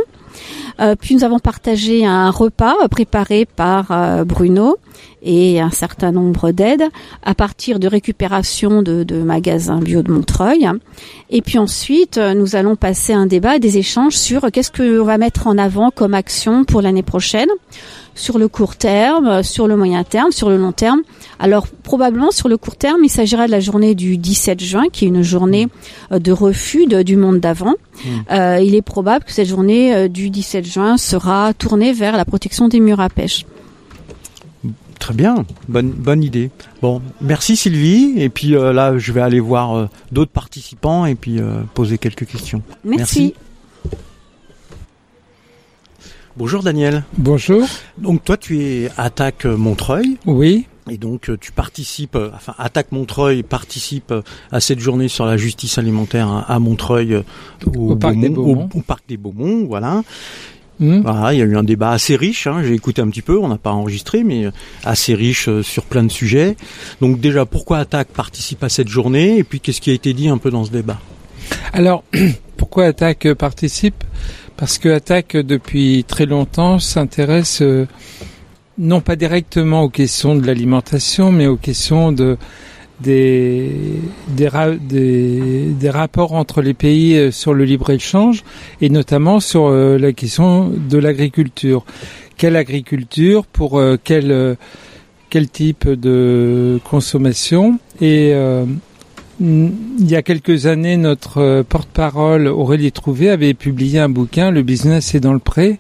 Puis 1.00 1.16
nous 1.16 1.24
avons 1.24 1.40
partagé 1.40 2.06
un 2.06 2.30
repas 2.30 2.76
préparé 2.90 3.46
par 3.46 4.26
Bruno 4.26 4.78
et 5.24 5.60
un 5.60 5.70
certain 5.70 6.12
nombre 6.12 6.52
d'aides 6.52 6.84
à 7.24 7.36
partir 7.36 7.80
de 7.80 7.88
récupération 7.88 8.82
de, 8.82 9.22
magasins 9.24 9.80
bio 9.80 10.02
de 10.02 10.12
Montreuil. 10.12 10.68
Et 11.30 11.42
puis 11.42 11.58
ensuite, 11.58 12.18
nous 12.18 12.56
allons 12.56 12.76
passer 12.76 13.14
un 13.14 13.26
débat, 13.26 13.60
des 13.60 13.78
échanges 13.78 14.16
sur 14.16 14.52
qu'est-ce 14.52 14.72
qu'on 14.72 15.04
va 15.04 15.18
mettre 15.18 15.48
en 15.48 15.58
avant 15.58 15.92
comme 15.92 16.14
action 16.14 16.64
pour 16.64 16.82
l'année 16.82 17.04
prochaine 17.04 17.50
sur 18.16 18.38
le 18.38 18.48
court 18.48 18.76
terme, 18.76 19.44
sur 19.44 19.68
le 19.68 19.76
moyen 19.76 20.04
terme, 20.04 20.32
sur 20.32 20.50
le 20.50 20.58
long 20.58 20.72
terme. 20.72 21.02
Alors 21.40 21.68
probablement 21.68 22.32
sur 22.32 22.50
le 22.50 22.58
court 22.58 22.76
terme, 22.76 23.04
il 23.04 23.10
s'agira 23.10 23.48
de 23.48 23.52
la 23.52 23.60
journée 23.60 23.96
du 23.96 24.18
17 24.18 24.60
juin, 24.62 24.86
qui 24.92 25.06
est 25.06 25.08
une 25.08 25.24
journée 25.24 25.68
euh, 26.12 26.20
de 26.20 26.32
refus 26.32 26.86
du 26.88 27.16
monde 27.16 27.40
d'avant. 27.40 27.76
Hmm. 28.04 28.10
Euh, 28.32 28.60
il 28.62 28.76
est 28.76 28.82
probable 28.82 29.26
que 29.26 29.32
cette 29.32 29.48
journée 29.48 29.94
euh, 29.94 30.08
du 30.08 30.30
17 30.30 30.66
juin 30.66 30.98
sera 30.98 31.54
tournée 31.54 31.94
vers 31.94 32.18
la 32.18 32.26
protection 32.26 32.68
des 32.68 32.80
murs 32.80 33.00
à 33.00 33.10
pêche. 33.10 33.46
Très 35.00 35.16
bien, 35.16 35.46
bonne 35.68 35.90
bonne 35.90 36.24
idée. 36.24 36.52
Bon, 36.84 37.02
merci 37.22 37.56
Sylvie. 37.56 38.14
Et 38.18 38.30
puis 38.30 38.50
là, 38.50 39.00
je 39.00 39.12
vais 39.12 39.22
aller 39.22 39.40
voir 39.40 39.90
d'autres 40.12 40.32
participants 40.32 41.08
et 41.08 41.16
puis 41.16 41.40
poser 41.74 41.98
quelques 41.98 42.28
questions. 42.28 42.62
merci. 42.84 43.34
Bonjour 46.38 46.64
Daniel. 46.64 47.04
Bonjour. 47.18 47.68
Donc 47.98 48.24
toi 48.24 48.38
tu 48.38 48.62
es 48.62 48.90
Attaque 48.98 49.46
Montreuil. 49.46 50.18
Oui. 50.26 50.66
Et 50.90 50.98
donc 50.98 51.30
euh, 51.30 51.38
tu 51.40 51.52
participes, 51.52 52.16
euh, 52.16 52.30
enfin 52.34 52.56
Attaque 52.58 52.94
Montreuil 52.94 53.44
participe 53.44 54.12
euh, 54.12 54.22
à 54.52 54.62
cette 54.62 54.80
journée 54.80 55.10
sur 55.10 55.26
la 55.26 55.36
justice 55.36 55.78
alimentaire 55.78 56.46
à 56.48 56.58
Montreuil 56.60 57.22
au, 57.76 57.96
parc, 57.98 58.18
des 58.18 58.30
Beaumont. 58.30 58.70
Au, 58.74 58.82
parc 58.82 59.04
des 59.10 59.18
Beaumont, 59.18 59.66
voilà. 59.66 60.04
Hmm. 60.80 61.02
Voilà, 61.02 61.34
il 61.34 61.40
y 61.40 61.42
a 61.42 61.46
eu 61.46 61.58
un 61.58 61.64
débat 61.64 61.92
assez 61.92 62.16
riche. 62.16 62.48
Hein, 62.48 62.64
J'ai 62.64 62.74
écouté 62.74 63.02
un 63.02 63.10
petit 63.10 63.22
peu, 63.22 63.38
on 63.38 63.50
n'a 63.50 63.58
pas 63.58 63.72
enregistré, 63.72 64.24
mais 64.24 64.46
assez 64.86 65.14
riche 65.14 65.50
sur 65.62 65.84
plein 65.84 66.04
de 66.04 66.12
sujets. 66.12 66.56
Donc 67.02 67.20
déjà, 67.20 67.46
pourquoi 67.46 67.80
Attaque 67.80 68.08
participe 68.08 68.64
à 68.64 68.70
cette 68.70 68.88
journée? 68.88 69.38
Et 69.38 69.44
puis 69.44 69.60
qu'est-ce 69.60 69.82
qui 69.82 69.92
a 69.92 69.94
été 69.94 70.14
dit 70.14 70.30
un 70.30 70.38
peu 70.38 70.50
dans 70.50 70.64
ce 70.64 70.72
débat? 70.72 71.00
Alors, 71.74 72.04
pourquoi 72.58 72.86
Attaque 72.86 73.34
participe? 73.34 74.04
Parce 74.62 74.78
que 74.78 74.90
Attaque 74.90 75.36
depuis 75.38 76.06
très 76.08 76.28
longtemps 76.28 76.78
s'intéresse 76.78 77.64
euh, 77.64 77.88
non 78.78 79.02
pas 79.02 79.16
directement 79.16 79.82
aux 79.82 79.90
questions 79.90 80.36
de 80.36 80.46
l'alimentation, 80.46 81.32
mais 81.32 81.48
aux 81.48 81.58
questions 81.58 82.12
de 82.12 82.38
des, 83.00 83.98
rapports 85.90 86.34
entre 86.34 86.62
les 86.62 86.76
pays 86.76 87.18
euh, 87.18 87.32
sur 87.32 87.56
le 87.56 87.66
libre-échange 87.66 88.44
et 88.82 88.90
notamment 88.90 89.40
sur 89.40 89.66
euh, 89.66 89.98
la 89.98 90.14
question 90.14 90.70
de 90.70 91.00
l'agriculture. 91.00 91.84
Quelle 92.38 92.56
agriculture 92.56 93.48
pour 93.48 93.82
quel, 94.04 94.58
quel 95.32 95.50
type 95.50 95.90
de 95.90 96.80
consommation 96.84 97.80
et 98.00 98.34
il 99.44 100.08
y 100.08 100.16
a 100.16 100.22
quelques 100.22 100.68
années, 100.68 100.98
notre 100.98 101.40
euh, 101.40 101.64
porte-parole 101.64 102.48
Aurélie 102.48 102.92
Trouvé 102.92 103.30
avait 103.30 103.56
publié 103.56 104.00
un 104.00 104.10
bouquin, 104.10 104.52
Le 104.52 104.62
business 104.62 105.16
est 105.16 105.20
dans 105.20 105.34
le 105.34 105.40
pré, 105.40 105.80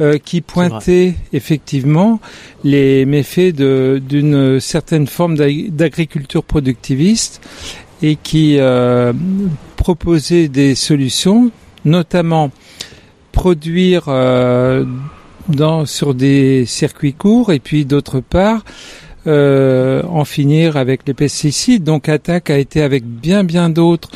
euh, 0.00 0.18
qui 0.18 0.40
pointait 0.40 1.14
effectivement 1.32 2.18
les 2.64 3.06
méfaits 3.06 3.54
d'une 3.54 4.58
certaine 4.58 5.06
forme 5.06 5.36
d'agriculture 5.36 6.42
productiviste 6.42 7.40
et 8.02 8.16
qui 8.16 8.58
euh, 8.58 9.12
proposait 9.76 10.48
des 10.48 10.74
solutions, 10.74 11.52
notamment 11.84 12.50
produire 13.30 14.06
dans, 15.48 15.86
sur 15.86 16.14
des 16.14 16.66
circuits 16.66 17.14
courts 17.14 17.52
et 17.52 17.60
puis 17.60 17.84
d'autre 17.84 18.20
part 18.20 18.64
euh, 19.26 20.02
en 20.08 20.24
finir 20.24 20.76
avec 20.76 21.02
les 21.06 21.14
pesticides. 21.14 21.84
Donc 21.84 22.08
Attaque 22.08 22.50
a 22.50 22.58
été 22.58 22.82
avec 22.82 23.04
bien 23.04 23.44
bien 23.44 23.70
d'autres 23.70 24.10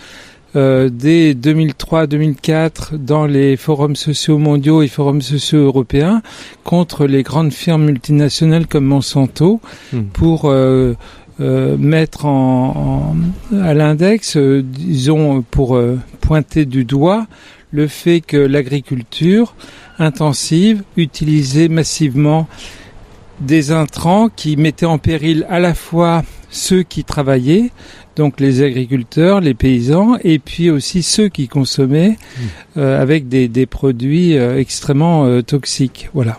euh, 0.56 0.88
dès 0.90 1.34
2003-2004 1.34 2.96
dans 2.96 3.26
les 3.26 3.58
forums 3.58 3.96
sociaux 3.96 4.38
mondiaux 4.38 4.80
et 4.80 4.88
forums 4.88 5.20
sociaux 5.20 5.58
européens 5.58 6.22
contre 6.64 7.06
les 7.06 7.22
grandes 7.22 7.52
firmes 7.52 7.84
multinationales 7.84 8.66
comme 8.66 8.86
Monsanto 8.86 9.60
hmm. 9.92 10.04
pour 10.14 10.46
euh, 10.46 10.94
euh, 11.40 11.76
mettre 11.76 12.24
en, 12.24 13.14
à 13.62 13.74
l'index, 13.74 14.38
disons 14.38 15.42
pour 15.42 15.78
pointer 16.22 16.64
du 16.64 16.86
doigt 16.86 17.26
le 17.70 17.86
fait 17.86 18.22
que 18.22 18.38
l'agriculture 18.38 19.54
intensive 19.98 20.82
utilisait 20.96 21.68
massivement 21.68 22.48
des 23.40 23.70
intrants 23.70 24.28
qui 24.28 24.56
mettaient 24.56 24.86
en 24.86 24.98
péril 24.98 25.46
à 25.48 25.60
la 25.60 25.74
fois 25.74 26.22
ceux 26.50 26.82
qui 26.82 27.04
travaillaient, 27.04 27.70
donc 28.16 28.40
les 28.40 28.62
agriculteurs, 28.62 29.40
les 29.40 29.54
paysans, 29.54 30.16
et 30.24 30.38
puis 30.38 30.70
aussi 30.70 31.02
ceux 31.02 31.28
qui 31.28 31.46
consommaient 31.46 32.16
mmh. 32.18 32.78
euh, 32.78 33.00
avec 33.00 33.28
des, 33.28 33.48
des 33.48 33.66
produits 33.66 34.36
euh, 34.36 34.58
extrêmement 34.58 35.26
euh, 35.26 35.42
toxiques. 35.42 36.10
Voilà. 36.14 36.38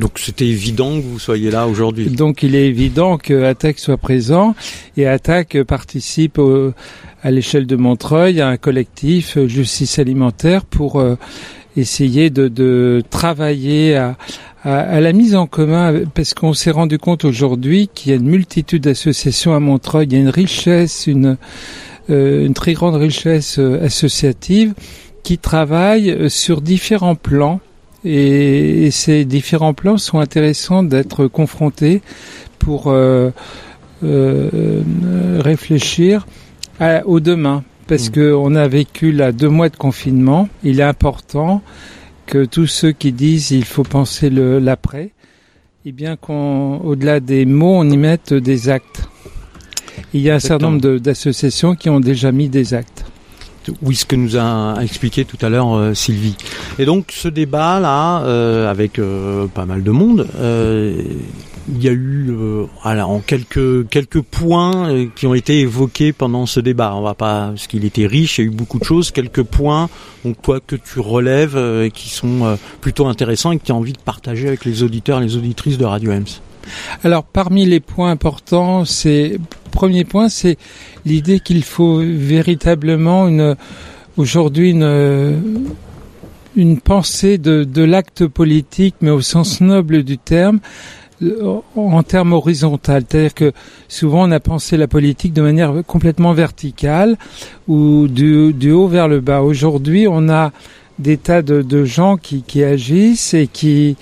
Donc 0.00 0.18
c'était 0.18 0.46
évident 0.46 0.96
que 0.96 1.04
vous 1.04 1.18
soyez 1.18 1.50
là 1.50 1.66
aujourd'hui. 1.66 2.06
Donc 2.10 2.42
il 2.42 2.54
est 2.54 2.66
évident 2.66 3.16
que 3.16 3.44
Attac 3.44 3.78
soit 3.78 3.96
présent 3.96 4.54
et 4.96 5.06
Attac 5.06 5.60
participe 5.64 6.40
à 7.22 7.30
l'échelle 7.30 7.66
de 7.66 7.76
Montreuil 7.76 8.40
à 8.40 8.48
un 8.48 8.56
collectif 8.56 9.38
justice 9.46 9.98
alimentaire 9.98 10.64
pour 10.64 11.02
essayer 11.76 12.30
de, 12.30 12.48
de 12.48 13.02
travailler 13.10 13.96
à, 13.96 14.16
à, 14.68 15.00
la 15.00 15.12
mise 15.12 15.34
en 15.34 15.46
commun, 15.46 16.02
parce 16.14 16.34
qu'on 16.34 16.52
s'est 16.52 16.70
rendu 16.70 16.98
compte 16.98 17.24
aujourd'hui 17.24 17.88
qu'il 17.92 18.10
y 18.10 18.14
a 18.14 18.18
une 18.18 18.28
multitude 18.28 18.82
d'associations 18.82 19.54
à 19.54 19.60
Montreuil, 19.60 20.06
il 20.06 20.12
y 20.12 20.16
a 20.16 20.20
une 20.20 20.28
richesse, 20.28 21.06
une, 21.06 21.38
euh, 22.10 22.44
une 22.44 22.52
très 22.52 22.74
grande 22.74 22.96
richesse 22.96 23.58
euh, 23.58 23.82
associative 23.82 24.74
qui 25.22 25.38
travaille 25.38 26.10
euh, 26.10 26.28
sur 26.28 26.60
différents 26.60 27.14
plans. 27.14 27.60
Et, 28.04 28.90
ces 28.90 29.24
différents 29.24 29.74
plans 29.74 29.96
sont 29.96 30.18
intéressants 30.18 30.82
d'être 30.82 31.26
confrontés 31.26 32.02
pour 32.58 32.92
réfléchir 35.40 36.26
au 37.06 37.20
demain. 37.20 37.64
Parce 37.86 38.10
mmh. 38.10 38.12
qu'on 38.12 38.54
a 38.54 38.68
vécu 38.68 39.12
là 39.12 39.32
deux 39.32 39.48
mois 39.48 39.68
de 39.70 39.76
confinement. 39.76 40.48
Il 40.62 40.80
est 40.80 40.84
important 40.84 41.62
que 42.28 42.44
tous 42.44 42.66
ceux 42.66 42.92
qui 42.92 43.12
disent 43.12 43.50
il 43.50 43.64
faut 43.64 43.82
penser 43.82 44.28
l'après, 44.30 45.10
eh 45.86 45.92
bien 45.92 46.16
qu'on, 46.16 46.76
au-delà 46.84 47.20
des 47.20 47.46
mots, 47.46 47.76
on 47.78 47.88
y 47.88 47.96
mette 47.96 48.34
des 48.34 48.68
actes. 48.68 49.08
Il 50.12 50.20
y 50.20 50.30
a 50.30 50.34
un 50.34 50.38
certain 50.38 50.70
nombre 50.70 50.98
d'associations 50.98 51.74
qui 51.74 51.88
ont 51.88 52.00
déjà 52.00 52.30
mis 52.30 52.48
des 52.48 52.74
actes. 52.74 53.04
Oui, 53.82 53.96
ce 53.96 54.06
que 54.06 54.16
nous 54.16 54.36
a 54.36 54.76
expliqué 54.80 55.24
tout 55.24 55.36
à 55.44 55.48
l'heure 55.48 55.74
euh, 55.74 55.92
Sylvie. 55.92 56.36
Et 56.78 56.86
donc 56.86 57.12
ce 57.12 57.28
débat 57.28 57.80
là, 57.80 58.22
euh, 58.22 58.70
avec 58.70 58.98
euh, 58.98 59.46
pas 59.46 59.66
mal 59.66 59.82
de 59.82 59.90
monde, 59.90 60.26
il 61.68 61.82
y 61.82 61.88
a 61.88 61.92
eu 61.92 62.34
alors, 62.82 63.10
en 63.10 63.20
quelques 63.20 63.88
quelques 63.88 64.22
points 64.22 65.08
qui 65.14 65.26
ont 65.26 65.34
été 65.34 65.60
évoqués 65.60 66.12
pendant 66.12 66.46
ce 66.46 66.60
débat. 66.60 66.94
On 66.94 67.02
va 67.02 67.14
pas, 67.14 67.48
parce 67.48 67.66
qu'il 67.66 67.84
était 67.84 68.06
riche, 68.06 68.38
il 68.38 68.44
y 68.44 68.44
a 68.44 68.50
eu 68.50 68.54
beaucoup 68.54 68.78
de 68.78 68.84
choses. 68.84 69.10
Quelques 69.10 69.42
points, 69.42 69.88
donc 70.24 70.40
toi 70.42 70.60
que 70.64 70.76
tu 70.76 71.00
relèves, 71.00 71.90
qui 71.92 72.08
sont 72.08 72.58
plutôt 72.80 73.06
intéressants 73.06 73.52
et 73.52 73.58
que 73.58 73.64
tu 73.64 73.72
as 73.72 73.74
envie 73.74 73.92
de 73.92 73.98
partager 73.98 74.48
avec 74.48 74.64
les 74.64 74.82
auditeurs, 74.82 75.20
les 75.20 75.36
auditrices 75.36 75.78
de 75.78 75.84
Radio 75.84 76.12
Ems. 76.12 76.40
Alors 77.04 77.24
parmi 77.24 77.66
les 77.66 77.80
points 77.80 78.10
importants, 78.10 78.84
c'est 78.84 79.38
premier 79.70 80.04
point, 80.04 80.28
c'est 80.28 80.58
l'idée 81.04 81.40
qu'il 81.40 81.62
faut 81.62 81.98
véritablement 81.98 83.28
une 83.28 83.56
aujourd'hui 84.16 84.70
une 84.70 85.68
une 86.56 86.80
pensée 86.80 87.38
de, 87.38 87.62
de 87.62 87.82
l'acte 87.84 88.26
politique, 88.26 88.96
mais 89.00 89.10
au 89.10 89.20
sens 89.20 89.60
noble 89.60 90.02
du 90.02 90.18
terme, 90.18 90.58
en 91.76 92.02
termes 92.02 92.32
horizontal. 92.32 93.04
C'est-à-dire 93.08 93.34
que 93.34 93.52
souvent 93.88 94.28
on 94.28 94.30
a 94.30 94.40
pensé 94.40 94.76
la 94.76 94.86
politique 94.86 95.32
de 95.32 95.42
manière 95.42 95.72
complètement 95.86 96.32
verticale 96.32 97.16
ou 97.66 98.08
du, 98.08 98.70
haut 98.70 98.88
vers 98.88 99.08
le 99.08 99.20
bas. 99.20 99.42
Aujourd'hui, 99.42 100.06
on 100.08 100.28
a 100.28 100.52
des 100.98 101.16
tas 101.16 101.42
de, 101.42 101.84
gens 101.84 102.16
qui, 102.16 102.64
agissent 102.64 103.34
et 103.34 103.46
qui 103.46 103.96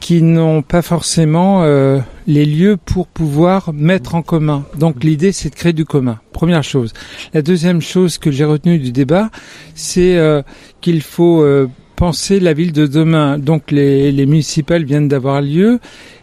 qui 0.00 0.22
n'ont 0.22 0.62
pas 0.62 0.80
forcément 0.80 1.64
euh, 1.64 1.98
les 2.28 2.44
lieux 2.44 2.76
pour 2.76 3.08
pouvoir 3.08 3.72
mettre 3.72 4.14
en 4.14 4.22
commun. 4.22 4.64
Donc 4.78 5.02
l'idée, 5.02 5.32
c'est 5.32 5.50
de 5.50 5.56
créer 5.56 5.72
du 5.72 5.84
commun. 5.84 6.20
Première 6.32 6.62
chose. 6.62 6.92
La 7.34 7.42
deuxième 7.42 7.82
chose 7.82 8.16
que 8.16 8.30
j'ai 8.30 8.44
retenue 8.44 8.78
du 8.78 8.92
débat, 8.92 9.28
c'est 9.74 10.16
euh, 10.16 10.42
qu'il 10.80 11.02
faut 11.02 11.42
euh, 11.42 11.68
penser 11.98 12.38
la 12.38 12.52
ville 12.52 12.70
de 12.70 12.86
demain. 12.86 13.38
Donc 13.38 13.72
les, 13.72 14.12
les 14.12 14.24
municipales 14.24 14.84
viennent 14.84 15.08
d'avoir 15.08 15.42
lieu. 15.42 15.80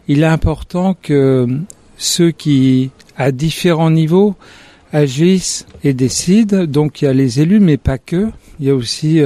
Il 0.08 0.24
est 0.24 0.28
important 0.28 0.96
que 1.00 1.46
ceux 1.98 2.32
qui, 2.32 2.92
à 3.18 3.34
différents 3.34 3.92
niveaux, 3.92 4.36
agissent 4.94 5.66
et 5.84 5.94
décident. 5.94 6.64
Donc 6.64 7.02
il 7.02 7.06
y 7.06 7.08
a 7.10 7.14
les 7.14 7.42
élus, 7.42 7.60
mais 7.60 7.76
pas 7.76 7.98
que. 7.98 8.30
Il 8.62 8.68
y 8.68 8.70
a 8.70 8.76
aussi 8.76 9.22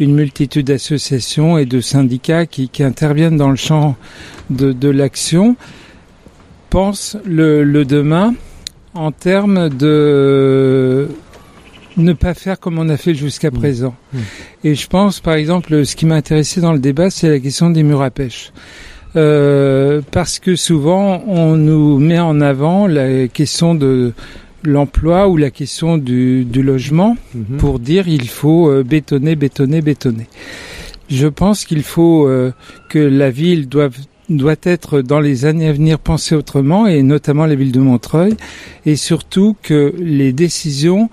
une 0.00 0.14
multitude 0.14 0.66
d'associations 0.66 1.58
et 1.58 1.66
de 1.66 1.82
syndicats 1.82 2.46
qui, 2.46 2.70
interviennent 2.80 3.36
dans 3.36 3.50
le 3.50 3.56
champ 3.56 3.96
de, 4.48 4.88
l'action 4.88 5.56
pensent 6.70 7.18
le, 7.26 7.64
le, 7.64 7.84
demain 7.84 8.34
en 8.94 9.12
termes 9.12 9.68
de 9.68 11.08
ne 11.96 12.12
pas 12.12 12.34
faire 12.34 12.58
comme 12.60 12.78
on 12.78 12.88
a 12.88 12.96
fait 12.96 13.14
jusqu'à 13.14 13.50
mmh. 13.50 13.54
présent. 13.54 13.94
Mmh. 14.12 14.18
Et 14.64 14.74
je 14.74 14.86
pense, 14.86 15.20
par 15.20 15.34
exemple, 15.34 15.84
ce 15.84 15.96
qui 15.96 16.06
m'a 16.06 16.16
intéressé 16.16 16.60
dans 16.60 16.72
le 16.72 16.78
débat, 16.78 17.10
c'est 17.10 17.28
la 17.28 17.38
question 17.38 17.70
des 17.70 17.82
murs 17.82 18.02
à 18.02 18.10
pêche. 18.10 18.52
Euh, 19.16 20.02
parce 20.10 20.38
que 20.38 20.56
souvent, 20.56 21.22
on 21.26 21.56
nous 21.56 21.98
met 21.98 22.18
en 22.18 22.40
avant 22.40 22.86
la 22.86 23.28
question 23.28 23.74
de 23.74 24.12
l'emploi 24.62 25.28
ou 25.28 25.36
la 25.36 25.50
question 25.50 25.96
du, 25.96 26.44
du 26.44 26.62
logement 26.62 27.16
mhm. 27.34 27.56
pour 27.56 27.78
dire 27.78 28.08
il 28.08 28.28
faut 28.28 28.68
euh, 28.68 28.82
bétonner, 28.82 29.36
bétonner, 29.36 29.80
bétonner. 29.80 30.26
Je 31.08 31.28
pense 31.28 31.64
qu'il 31.64 31.82
faut 31.82 32.26
euh, 32.26 32.52
que 32.88 32.98
la 32.98 33.30
ville 33.30 33.68
doive 33.68 33.96
doit 34.28 34.56
être 34.64 35.02
dans 35.02 35.20
les 35.20 35.44
années 35.44 35.68
à 35.68 35.72
venir 35.72 36.00
pensée 36.00 36.34
autrement 36.34 36.88
et 36.88 37.02
notamment 37.04 37.46
la 37.46 37.54
ville 37.54 37.70
de 37.70 37.78
Montreuil 37.78 38.34
et 38.84 38.96
surtout 38.96 39.56
que 39.62 39.94
les 39.98 40.32
décisions 40.32 41.10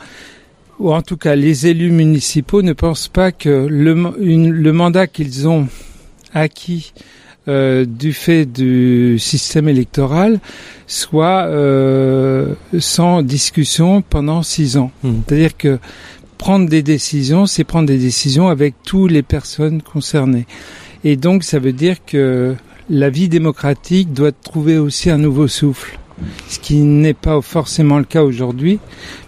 ou 0.83 0.93
en 0.93 1.01
tout 1.01 1.17
cas 1.17 1.35
les 1.35 1.65
élus 1.65 1.91
municipaux 1.91 2.61
ne 2.61 2.73
pensent 2.73 3.07
pas 3.07 3.31
que 3.31 3.67
le, 3.69 3.95
une, 4.19 4.51
le 4.51 4.73
mandat 4.73 5.07
qu'ils 5.07 5.47
ont 5.47 5.67
acquis 6.33 6.93
euh, 7.47 7.85
du 7.85 8.11
fait 8.11 8.45
du 8.45 9.17
système 9.17 9.69
électoral 9.69 10.39
soit 10.85 11.45
euh, 11.45 12.53
sans 12.79 13.21
discussion 13.21 14.01
pendant 14.01 14.43
six 14.43 14.77
ans. 14.77 14.91
Mmh. 15.03 15.11
C'est-à-dire 15.25 15.57
que 15.57 15.79
prendre 16.37 16.67
des 16.69 16.83
décisions, 16.83 17.45
c'est 17.45 17.63
prendre 17.63 17.87
des 17.87 17.97
décisions 17.97 18.49
avec 18.49 18.75
toutes 18.83 19.11
les 19.11 19.23
personnes 19.23 19.81
concernées. 19.81 20.45
Et 21.05 21.15
donc 21.15 21.45
ça 21.45 21.59
veut 21.59 21.73
dire 21.73 21.97
que 22.05 22.55
la 22.89 23.09
vie 23.09 23.29
démocratique 23.29 24.11
doit 24.11 24.33
trouver 24.33 24.77
aussi 24.77 25.09
un 25.09 25.17
nouveau 25.17 25.47
souffle, 25.47 25.97
ce 26.47 26.59
qui 26.59 26.77
n'est 26.77 27.13
pas 27.13 27.41
forcément 27.41 27.97
le 27.97 28.05
cas 28.05 28.23
aujourd'hui, 28.23 28.79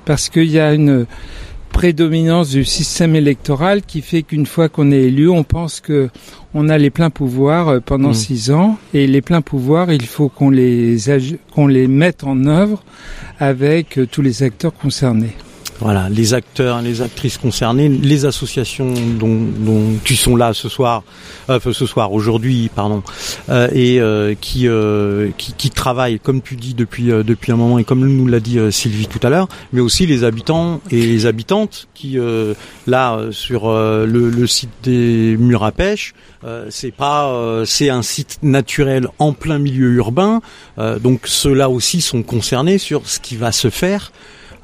parce 0.06 0.30
qu'il 0.30 0.50
y 0.50 0.60
a 0.60 0.74
une 0.74 1.06
prédominance 1.76 2.52
du 2.52 2.64
système 2.64 3.18
électoral 3.18 3.82
qui 3.82 4.02
fait 4.02 4.24
qu'une 4.24 4.46
fois 4.46 4.70
qu'on 4.70 4.92
est 4.92 5.04
élu, 5.04 5.28
on 5.28 5.44
pense 5.44 5.82
que 5.82 6.10
on 6.54 6.70
a 6.70 6.78
les 6.78 6.90
pleins 6.90 7.10
pouvoirs 7.10 7.68
euh, 7.68 7.80
pendant 7.82 8.12
mmh. 8.12 8.14
six 8.14 8.52
ans 8.52 8.78
et 8.94 9.08
les 9.08 9.22
pleins 9.22 9.42
pouvoirs, 9.42 9.92
il 9.92 10.06
faut 10.06 10.30
qu'on 10.30 10.50
les 10.50 10.96
qu'on 11.54 11.68
les 11.68 11.88
mette 11.88 12.24
en 12.24 12.46
œuvre 12.46 12.82
avec 13.40 13.98
euh, 13.98 14.08
tous 14.10 14.22
les 14.22 14.42
acteurs 14.42 14.74
concernés. 14.74 15.36
Voilà, 15.80 16.08
les 16.08 16.34
acteurs, 16.34 16.82
les 16.82 17.02
actrices 17.02 17.38
concernées, 17.38 17.90
les 17.90 18.24
associations 18.24 18.94
dont, 19.20 19.42
dont 19.58 19.98
qui 20.06 20.16
sont 20.16 20.38
là 20.38 20.54
ce 20.54 20.70
soir, 20.70 21.04
euh, 21.50 21.60
ce 21.60 21.86
soir, 21.86 22.14
aujourd'hui, 22.14 22.72
pardon, 22.74 23.04
euh, 23.50 23.68
et 23.74 24.00
euh, 24.00 24.36
qui, 24.40 24.70
euh, 24.70 25.32
qui, 25.38 25.52
qui 25.52 25.70
travaillent, 25.72 26.20
comme 26.20 26.42
tu 26.42 26.56
dis 26.56 26.76
depuis 26.76 27.08
depuis 27.08 27.52
un 27.52 27.58
moment 27.58 27.78
et 27.78 27.84
comme 27.84 28.08
nous 28.08 28.28
l'a 28.28 28.40
dit 28.40 28.58
Sylvie 28.72 29.08
tout 29.08 29.20
à 29.22 29.30
l'heure, 29.30 29.50
mais 29.74 29.82
aussi 29.82 30.06
les 30.06 30.24
habitants 30.24 30.80
et 30.92 31.02
les 31.06 31.26
habitantes 31.26 31.90
qui 31.94 32.18
là 32.88 33.20
sur 33.32 33.70
le, 33.72 34.06
le, 34.06 34.48
site 34.48 34.70
des 34.84 35.36
murs 35.38 35.64
à 35.64 35.72
pêche, 35.74 36.14
c'est 36.70 36.94
pas, 36.94 37.64
c'est 37.66 37.90
un 37.90 38.02
site 38.02 38.40
naturel 38.44 39.08
en 39.20 39.34
plein 39.34 39.60
milieu 39.60 39.92
urbain, 39.92 40.42
donc 41.02 41.22
ceux-là 41.26 41.70
aussi 41.70 42.00
sont 42.00 42.24
concernés 42.24 42.78
sur 42.78 43.08
ce 43.08 43.20
qui 43.20 43.36
va 43.36 43.52
se 43.52 43.70
faire. 43.70 44.12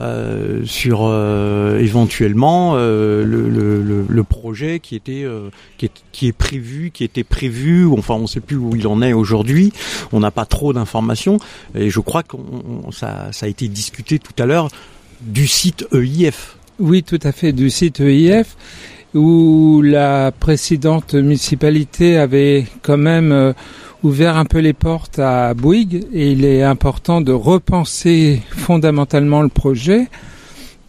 Euh, 0.02 0.66
sur 0.66 1.02
euh, 1.04 1.78
éventuellement 1.78 2.74
euh, 2.76 3.24
le, 3.24 4.24
projet 4.24 4.80
qui 4.80 4.96
était 4.96 5.26
qui, 5.78 6.28
est, 6.28 6.32
prévu, 6.32 6.90
qui 6.92 7.04
était 7.04 7.24
prévu. 7.24 7.86
Enfin, 7.86 8.16
on 8.16 8.22
ne 8.22 8.28
sait 8.28 8.40
plus 8.40 8.56
où 8.56 8.76
il 8.76 8.88
en 8.88 9.02
est 9.02 9.14
aujourd'hui. 9.14 9.74
On 10.12 10.20
n'a 10.20 10.32
pas 10.32 10.46
trop 10.46 10.74
d'informations 10.74 11.38
et 11.76 11.90
je 11.90 12.00
crois 12.00 12.24
que 12.24 12.36
ça, 12.92 13.28
ça 13.32 13.46
a 13.46 13.50
été 13.50 13.68
discuté 13.68 14.18
tout 14.18 14.34
à 14.42 14.46
l'heure 14.48 14.70
du 15.22 15.46
site 15.46 15.86
EIF. 15.94 16.58
Oui, 16.80 17.04
tout 17.04 17.20
à 17.22 17.32
fait, 17.32 17.52
du 17.52 17.70
site 17.70 18.00
EIF 18.00 18.56
où 19.14 19.82
la 19.84 20.32
précédente 20.32 21.14
municipalité 21.14 22.18
avait 22.18 22.66
quand 22.82 22.98
même 22.98 23.54
ouvert 24.04 24.38
un 24.38 24.46
peu 24.46 24.60
les 24.60 24.74
portes 24.74 25.20
à 25.20 25.54
Bouygues 25.54 26.06
et 26.14 26.32
il 26.32 26.46
est 26.46 26.64
important 26.64 27.22
de 27.22 27.32
repenser 27.32 28.42
fondamentalement 28.50 29.42
le 29.42 29.50
projet. 29.50 30.08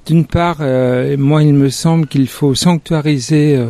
D'une 0.07 0.25
part, 0.25 0.59
euh, 0.61 1.17
moi 1.19 1.43
il 1.43 1.55
me 1.55 1.71
semble 1.71 2.07
qu'il 2.07 2.27
faut 2.27 2.55
sanctuariser 2.55 3.57
euh, 3.57 3.67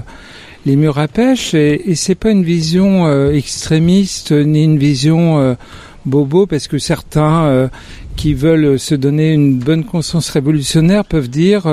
les 0.64 0.76
murs 0.76 0.98
à 0.98 1.08
pêche 1.08 1.54
et, 1.54 1.94
c'est 1.94 2.14
pas 2.14 2.30
une 2.30 2.44
vision 2.44 3.06
euh, 3.06 3.32
extrémiste 3.32 4.32
ni 4.32 4.64
une 4.64 4.78
vision 4.78 5.40
euh, 5.40 5.54
bobo 6.06 6.46
parce 6.46 6.68
que 6.68 6.78
certains 6.78 7.44
euh, 7.44 7.68
qui 8.16 8.34
veulent 8.34 8.78
se 8.78 8.94
donner 8.94 9.32
une 9.32 9.58
bonne 9.58 9.84
conscience 9.84 10.30
révolutionnaire 10.30 11.04
peuvent 11.04 11.28
dire 11.28 11.64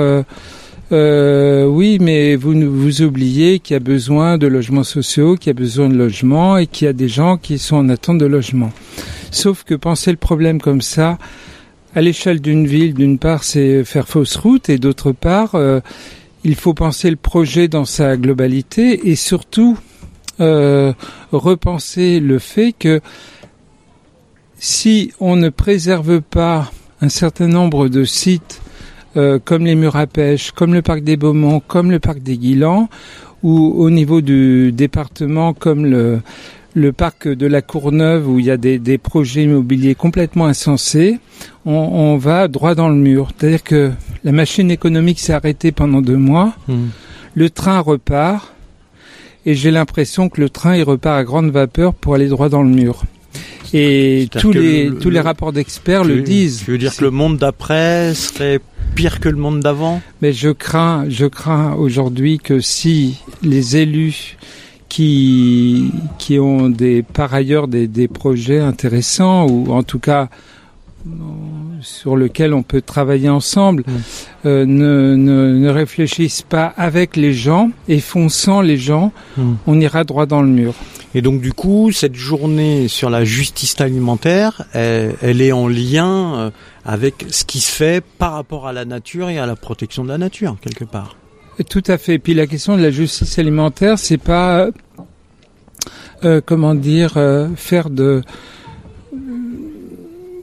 euh, 0.92 1.66
oui, 1.66 1.98
mais 2.00 2.34
vous 2.34 2.52
vous 2.68 3.02
oubliez 3.02 3.60
qu'il 3.60 3.74
y 3.74 3.76
a 3.76 3.80
besoin 3.80 4.38
de 4.38 4.48
logements 4.48 4.84
sociaux, 4.84 5.36
qu'il 5.36 5.48
y 5.48 5.50
a 5.50 5.54
besoin 5.54 5.88
de 5.88 5.96
logements 5.96 6.56
et 6.56 6.66
qu'il 6.66 6.86
y 6.86 6.88
a 6.88 6.92
des 6.92 7.08
gens 7.08 7.36
qui 7.36 7.58
sont 7.58 7.76
en 7.76 7.88
attente 7.88 8.18
de 8.18 8.26
logement. 8.26 8.72
Sauf 9.30 9.62
que 9.62 9.74
penser 9.74 10.10
le 10.10 10.16
problème 10.16 10.60
comme 10.60 10.82
ça, 10.82 11.18
à 11.94 12.00
l'échelle 12.00 12.40
d'une 12.40 12.66
ville, 12.66 12.94
d'une 12.94 13.18
part, 13.18 13.44
c'est 13.44 13.84
faire 13.84 14.08
fausse 14.08 14.36
route 14.36 14.68
et 14.68 14.78
d'autre 14.78 15.12
part, 15.12 15.54
euh, 15.54 15.80
il 16.42 16.56
faut 16.56 16.74
penser 16.74 17.10
le 17.10 17.16
projet 17.16 17.68
dans 17.68 17.84
sa 17.84 18.16
globalité 18.16 19.10
et 19.10 19.16
surtout 19.16 19.78
euh, 20.40 20.92
repenser 21.32 22.18
le 22.18 22.38
fait 22.38 22.72
que 22.72 23.00
si 24.58 25.12
on 25.20 25.36
ne 25.36 25.50
préserve 25.50 26.20
pas 26.20 26.70
un 27.00 27.08
certain 27.08 27.46
nombre 27.46 27.88
de 27.88 28.04
sites 28.04 28.60
euh, 29.16 29.38
comme 29.44 29.64
les 29.64 29.74
murs 29.74 29.96
à 29.96 30.06
pêche, 30.06 30.52
comme 30.52 30.74
le 30.74 30.82
parc 30.82 31.00
des 31.00 31.16
Beaumont, 31.16 31.60
comme 31.60 31.90
le 31.90 31.98
parc 31.98 32.20
des 32.20 32.36
Guilans, 32.36 32.88
ou 33.42 33.74
au 33.76 33.90
niveau 33.90 34.20
du 34.20 34.72
département 34.72 35.54
comme 35.54 35.86
le, 35.86 36.20
le 36.74 36.92
parc 36.92 37.26
de 37.26 37.46
la 37.46 37.62
Courneuve 37.62 38.28
où 38.28 38.38
il 38.38 38.44
y 38.44 38.50
a 38.50 38.56
des, 38.56 38.78
des 38.78 38.98
projets 38.98 39.44
immobiliers 39.44 39.94
complètement 39.94 40.46
insensés, 40.46 41.18
on, 41.66 41.72
on, 41.72 42.16
va 42.16 42.48
droit 42.48 42.74
dans 42.74 42.88
le 42.88 42.96
mur. 42.96 43.30
C'est-à-dire 43.36 43.62
que 43.62 43.90
la 44.24 44.32
machine 44.32 44.70
économique 44.70 45.20
s'est 45.20 45.32
arrêtée 45.32 45.72
pendant 45.72 46.02
deux 46.02 46.16
mois, 46.16 46.54
mmh. 46.68 46.74
le 47.34 47.50
train 47.50 47.80
repart, 47.80 48.52
et 49.46 49.54
j'ai 49.54 49.70
l'impression 49.70 50.28
que 50.28 50.40
le 50.40 50.50
train 50.50 50.76
il 50.76 50.82
repart 50.82 51.18
à 51.18 51.24
grande 51.24 51.50
vapeur 51.50 51.94
pour 51.94 52.14
aller 52.14 52.28
droit 52.28 52.48
dans 52.48 52.62
le 52.62 52.68
mur. 52.68 53.04
Et 53.72 54.28
tous 54.32 54.52
les, 54.52 54.88
le, 54.88 54.98
tous 54.98 55.10
les 55.10 55.20
rapports 55.20 55.52
d'experts 55.52 56.02
le 56.02 56.22
disent. 56.22 56.62
Tu 56.64 56.72
veux 56.72 56.78
dire 56.78 56.94
que 56.94 57.04
le 57.04 57.12
monde 57.12 57.38
d'après 57.38 58.14
serait 58.14 58.60
pire 59.00 59.20
que 59.20 59.28
le 59.28 59.36
monde 59.36 59.60
d'avant 59.60 60.00
Mais 60.22 60.32
je 60.32 60.50
crains, 60.50 61.04
je 61.08 61.26
crains 61.26 61.72
aujourd'hui 61.74 62.38
que 62.38 62.60
si 62.60 63.18
les 63.42 63.76
élus 63.76 64.36
qui 64.88 65.90
qui 66.18 66.38
ont 66.38 66.68
des 66.68 67.02
par 67.02 67.32
ailleurs 67.32 67.66
des, 67.68 67.86
des 67.86 68.08
projets 68.08 68.60
intéressants 68.60 69.46
ou 69.48 69.72
en 69.72 69.82
tout 69.90 70.00
cas 70.00 70.28
sur 71.80 72.14
lequel 72.16 72.52
on 72.52 72.62
peut 72.62 72.82
travailler 72.82 73.30
ensemble, 73.30 73.84
Mm. 73.86 73.92
euh, 74.46 74.66
ne, 74.66 75.14
ne, 75.16 75.58
ne 75.58 75.68
réfléchissent 75.70 76.42
pas 76.42 76.66
avec 76.76 77.16
les 77.16 77.32
gens 77.32 77.70
et 77.88 78.00
fonçant 78.00 78.60
les 78.60 78.76
gens, 78.76 79.12
Mm. 79.38 79.52
on 79.66 79.80
ira 79.80 80.04
droit 80.04 80.26
dans 80.26 80.42
le 80.42 80.48
mur. 80.48 80.74
Et 81.14 81.22
donc 81.22 81.40
du 81.40 81.52
coup, 81.52 81.90
cette 81.90 82.14
journée 82.14 82.86
sur 82.86 83.10
la 83.10 83.24
justice 83.24 83.80
alimentaire, 83.80 84.64
elle, 84.72 85.42
est 85.42 85.52
en 85.52 85.66
lien 85.66 86.34
euh, 86.34 86.50
avec 86.84 87.26
ce 87.30 87.44
qui 87.44 87.58
se 87.60 87.72
fait 87.72 88.04
par 88.18 88.32
rapport 88.32 88.68
à 88.68 88.72
la 88.72 88.84
nature 88.84 89.28
et 89.28 89.38
à 89.38 89.46
la 89.46 89.56
protection 89.56 90.04
de 90.04 90.08
la 90.08 90.18
nature, 90.18 90.56
quelque 90.60 90.84
part. 90.84 91.16
Tout 91.68 91.82
à 91.88 91.98
fait. 91.98 92.14
Et 92.14 92.18
puis 92.18 92.34
la 92.34 92.46
question 92.46 92.76
de 92.76 92.82
la 92.82 92.90
justice 92.90 93.38
alimentaire, 93.38 93.98
c'est 93.98 94.18
pas 94.18 94.68
euh, 96.24 96.40
comment 96.44 96.74
dire 96.74 97.16
euh, 97.16 97.48
faire 97.56 97.90
de 97.90 98.22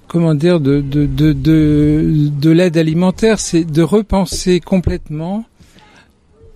comment 0.07 0.35
dire 0.35 0.59
de 0.59 0.81
de 0.81 1.05
de 1.05 1.31
de, 1.31 2.29
de 2.29 2.49
l'aide 2.51 2.77
alimentaire, 2.77 3.39
c'est 3.39 3.63
de 3.63 3.81
repenser 3.81 4.59
complètement 4.59 5.45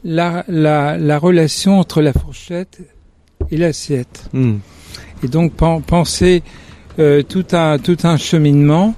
la 0.03 0.43
la 0.49 0.97
la 0.97 1.17
relation 1.17 1.79
entre 1.79 2.01
la 2.01 2.11
fourchette 2.11 2.81
et 3.51 3.57
l'assiette. 3.57 4.25
Hmm. 4.33 4.55
Et 5.23 5.27
donc 5.27 5.53
pen- 5.53 5.81
penser 5.85 6.41
euh, 6.99 7.21
tout 7.23 7.45
un 7.53 7.77
tout 7.77 7.97
un 8.03 8.17
cheminement, 8.17 8.95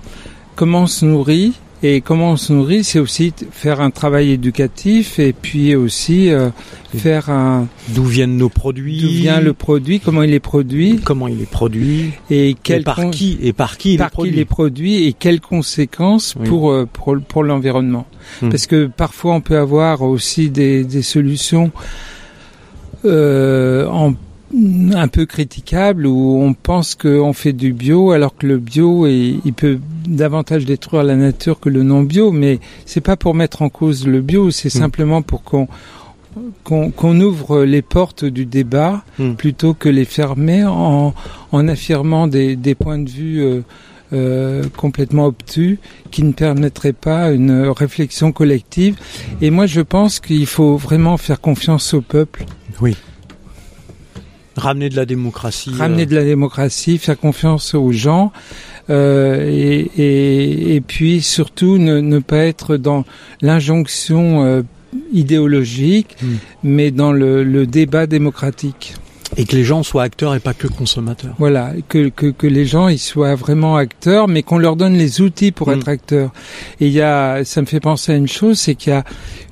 comment 0.55 0.81
on 0.83 0.87
se 0.87 1.05
nourrit 1.05 1.53
et 1.85 1.99
comment 1.99 2.31
on 2.31 2.37
se 2.37 2.53
nourrit, 2.53 2.85
c'est 2.85 2.99
aussi 2.99 3.33
faire 3.51 3.81
un 3.81 3.89
travail 3.91 4.31
éducatif 4.31 5.19
et 5.19 5.33
puis 5.33 5.75
aussi 5.75 6.31
euh, 6.31 6.49
faire 6.95 7.29
un 7.29 7.67
D'où 7.89 8.05
viennent 8.05 8.37
nos 8.37 8.47
produits? 8.47 9.01
D'où 9.01 9.09
vient 9.09 9.41
le 9.41 9.51
produit, 9.51 9.99
comment 9.99 10.23
il 10.23 10.33
est 10.33 10.39
produit 10.39 11.01
Comment 11.03 11.27
il 11.27 11.41
est 11.41 11.51
produit? 11.51 12.11
Et 12.29 12.51
et 12.51 12.53
quelles 12.53 12.85
par 12.85 12.95
con- 12.95 13.09
qui 13.11 13.37
et 13.41 13.51
par 13.51 13.77
qui 13.77 13.95
il 13.95 13.97
par 13.97 14.07
est 14.07 14.09
qui 14.11 14.13
produit? 14.15 14.33
il 14.33 14.39
est 14.39 14.45
produit 14.45 15.03
et 15.07 15.11
quelles 15.11 15.41
conséquences 15.41 16.35
Oui. 16.39 16.47
pour 16.47 16.71
euh, 16.71 16.87
pour 16.91 17.17
pour 17.27 17.43
l'environnement. 17.43 18.07
Hmm. 18.41 18.47
Parce 18.47 18.65
que 18.65 18.85
parfois 18.87 19.33
on 19.35 19.41
peut 19.41 19.57
avoir 19.57 20.03
aussi 20.03 20.49
des 20.49 20.85
des 20.85 21.01
solutions 21.01 21.69
euh, 23.05 23.87
en 23.87 24.13
un 24.93 25.07
peu 25.07 25.25
critiquables 25.25 26.05
où 26.05 26.39
on 26.41 26.53
pense 26.53 26.93
qu'on 26.95 27.33
fait 27.33 27.53
du 27.53 27.73
bio 27.73 28.11
alors 28.11 28.35
que 28.35 28.45
le 28.45 28.57
bio 28.59 29.07
est, 29.07 29.35
il 29.43 29.53
peut 29.53 29.79
davantage 30.07 30.65
détruire 30.65 31.03
la 31.03 31.15
nature 31.15 31.59
que 31.59 31.69
le 31.69 31.81
non 31.83 32.03
bio 32.03 32.31
mais 32.31 32.59
c'est 32.85 33.01
pas 33.01 33.15
pour 33.17 33.33
mettre 33.33 33.61
en 33.63 33.69
cause 33.69 34.05
le 34.07 34.21
bio 34.21 34.51
c'est 34.51 34.67
Mm. 34.73 34.79
simplement 34.79 35.21
pour 35.23 35.41
qu'on 35.43 35.67
qu'on 36.63 36.91
qu'on 36.91 37.19
ouvre 37.19 37.63
les 37.63 37.81
portes 37.81 38.25
du 38.25 38.45
débat 38.45 39.03
Mm. 39.19 39.33
plutôt 39.33 39.73
que 39.73 39.89
les 39.89 40.05
fermer 40.05 40.63
en, 40.65 41.13
en 41.51 41.67
affirmant 41.67 42.27
des, 42.27 42.55
des 42.55 42.75
points 42.75 42.99
de 42.99 43.09
vue 43.09 43.41
euh, 43.41 43.61
euh, 44.13 44.63
complètement 44.77 45.25
obtus 45.25 45.79
qui 46.11 46.21
ne 46.23 46.31
permettraient 46.33 46.93
pas 46.93 47.31
une 47.31 47.67
réflexion 47.69 48.31
collective. 48.31 48.95
Et 49.41 49.49
moi, 49.49 49.65
je 49.65 49.81
pense 49.81 50.19
qu'il 50.19 50.45
faut 50.45 50.77
vraiment 50.77 51.17
faire 51.17 51.41
confiance 51.41 51.95
au 51.95 52.01
peuple, 52.01 52.45
Ramener 54.55 54.89
de 54.89 54.95
la 54.95 55.05
démocratie. 55.05 55.71
ramener 55.77 56.03
euh, 56.03 56.05
de 56.05 56.15
la 56.15 56.23
démocratie, 56.23 56.97
faire 56.97 57.17
confiance 57.19 57.73
aux 57.73 57.91
gens. 57.91 58.31
euh, 58.89 59.49
et, 59.49 59.89
et, 59.97 60.75
et 60.75 60.81
puis 60.81 61.21
surtout 61.21 61.77
ne, 61.77 61.99
ne 62.01 62.19
pas 62.19 62.45
être 62.45 62.77
dans 62.77 63.05
l'injonction 63.41 64.43
euh, 64.43 64.61
idéologique, 65.11 66.15
Mm. 66.21 66.27
mais 66.63 66.91
dans 66.91 67.11
le, 67.11 67.43
le 67.43 67.65
débat 67.65 68.05
démocratique. 68.07 68.93
Et 69.37 69.45
que 69.45 69.55
les 69.55 69.63
gens 69.63 69.83
soient 69.83 70.03
acteurs 70.03 70.35
et 70.35 70.39
pas 70.39 70.53
que 70.53 70.67
consommateurs. 70.67 71.33
Voilà, 71.39 71.73
que, 71.89 72.09
que, 72.09 72.27
que 72.27 72.47
les 72.47 72.65
gens 72.65 72.87
ils 72.87 72.99
soient 72.99 73.35
vraiment 73.35 73.75
acteurs, 73.75 74.27
mais 74.27 74.43
qu'on 74.43 74.57
leur 74.57 74.75
donne 74.75 74.93
les 74.93 75.21
outils 75.21 75.51
pour 75.51 75.69
Mm. 75.69 75.73
être 75.73 75.87
acteurs. 75.89 76.31
Et 76.79 76.87
il 76.87 76.93
y 76.93 77.01
a, 77.01 77.43
ça 77.45 77.61
me 77.61 77.65
fait 77.65 77.79
penser 77.79 78.11
à 78.11 78.15
une 78.15 78.27
chose, 78.27 78.59
c'est 78.59 78.75
qu'il 78.75 78.93
y 78.93 78.95
a 78.95 79.03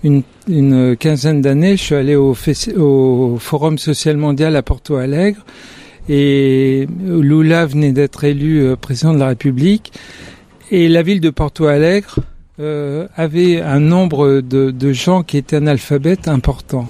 une, 0.03 0.23
une 0.47 0.95
quinzaine 0.97 1.41
d'années, 1.41 1.77
je 1.77 1.83
suis 1.83 1.95
allé 1.95 2.15
au, 2.15 2.35
au 2.77 3.37
Forum 3.39 3.77
social 3.77 4.17
mondial 4.17 4.55
à 4.55 4.61
Porto 4.61 4.95
Alegre, 4.95 5.43
et 6.09 6.87
Lula 7.05 7.65
venait 7.65 7.91
d'être 7.91 8.23
élu 8.23 8.61
euh, 8.61 8.75
président 8.75 9.13
de 9.13 9.19
la 9.19 9.27
République, 9.27 9.93
et 10.71 10.89
la 10.89 11.03
ville 11.03 11.21
de 11.21 11.29
Porto 11.29 11.65
Alegre 11.65 12.19
euh, 12.59 13.07
avait 13.15 13.61
un 13.61 13.79
nombre 13.79 14.41
de, 14.41 14.71
de 14.71 14.93
gens 14.93 15.23
qui 15.23 15.37
étaient 15.37 15.57
analphabètes 15.57 16.27
important. 16.27 16.87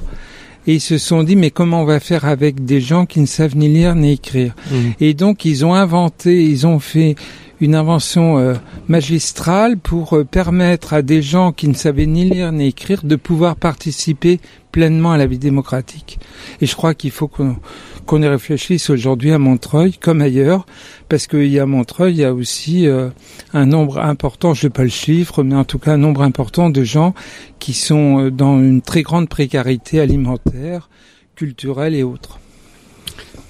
Et 0.68 0.76
ils 0.76 0.82
se 0.82 0.98
sont 0.98 1.24
dit, 1.24 1.36
mais 1.36 1.50
comment 1.50 1.82
on 1.82 1.86
va 1.86 2.00
faire 2.00 2.26
avec 2.26 2.66
des 2.66 2.82
gens 2.82 3.06
qui 3.06 3.20
ne 3.20 3.26
savent 3.26 3.58
ni 3.58 3.68
lire 3.68 3.96
ni 3.96 4.14
écrire? 4.14 4.56
Mm. 4.70 4.76
et 5.00 5.14
donc 5.14 5.46
ils 5.46 5.66
ont 5.66 5.74
inventé, 5.74 6.44
ils 6.44 6.68
ont 6.68 6.80
fait 6.80 7.16
une 7.62 7.76
invention 7.76 8.40
euh, 8.40 8.56
magistrale 8.88 9.78
pour 9.78 10.18
euh, 10.18 10.26
permettre 10.26 10.94
à 10.94 11.04
des 11.04 11.22
gens 11.22 11.52
qui 11.52 11.68
ne 11.68 11.76
savaient 11.76 12.08
ni 12.08 12.30
lire 12.30 12.52
ni 12.52 12.68
écrire 12.68 13.04
de 13.04 13.16
pouvoir 13.16 13.56
participer 13.56 14.40
pleinement 14.72 15.12
à 15.12 15.18
la 15.18 15.28
vie 15.28 15.38
démocratique. 15.38 16.20
Et 16.60 16.66
je 16.66 16.76
crois 16.76 16.96
qu'il 16.96 17.12
faut 17.12 17.28
qu'on 17.28 18.22
y 18.22 18.28
réfléchisse 18.28 18.90
aujourd'hui 18.90 19.32
à 19.32 19.38
Montreuil 19.38 19.94
comme 19.94 20.22
ailleurs, 20.22 20.66
parce 21.08 21.28
qu'il 21.28 21.48
y 21.48 21.60
a 21.60 21.66
Montreuil, 21.68 22.14
il 22.14 22.20
y 22.20 22.26
a 22.26 22.34
aussi 22.34 22.88
euh, 22.88 23.10
un 23.54 23.68
nombre 23.68 24.00
important, 24.00 24.56
je 24.56 24.62
sais 24.62 24.70
pas 24.70 24.84
le 24.84 24.90
chiffre, 24.90 25.44
mais 25.44 25.56
en 25.56 25.66
tout 25.66 25.78
cas 25.78 25.94
un 25.94 25.98
nombre 25.98 26.24
important 26.24 26.72
de 26.72 26.84
gens 26.84 27.14
qui 27.60 27.74
sont 27.74 28.30
dans 28.30 28.60
une 28.60 28.82
très 28.82 29.04
grande 29.04 29.30
précarité 29.30 30.00
alimentaire, 30.00 30.90
culturelle 31.36 31.94
et 31.94 32.04
autres. 32.04 32.40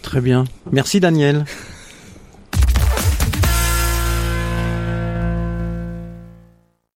Très 0.01 0.19
bien. 0.19 0.43
Merci 0.71 0.99
Daniel. 0.99 1.45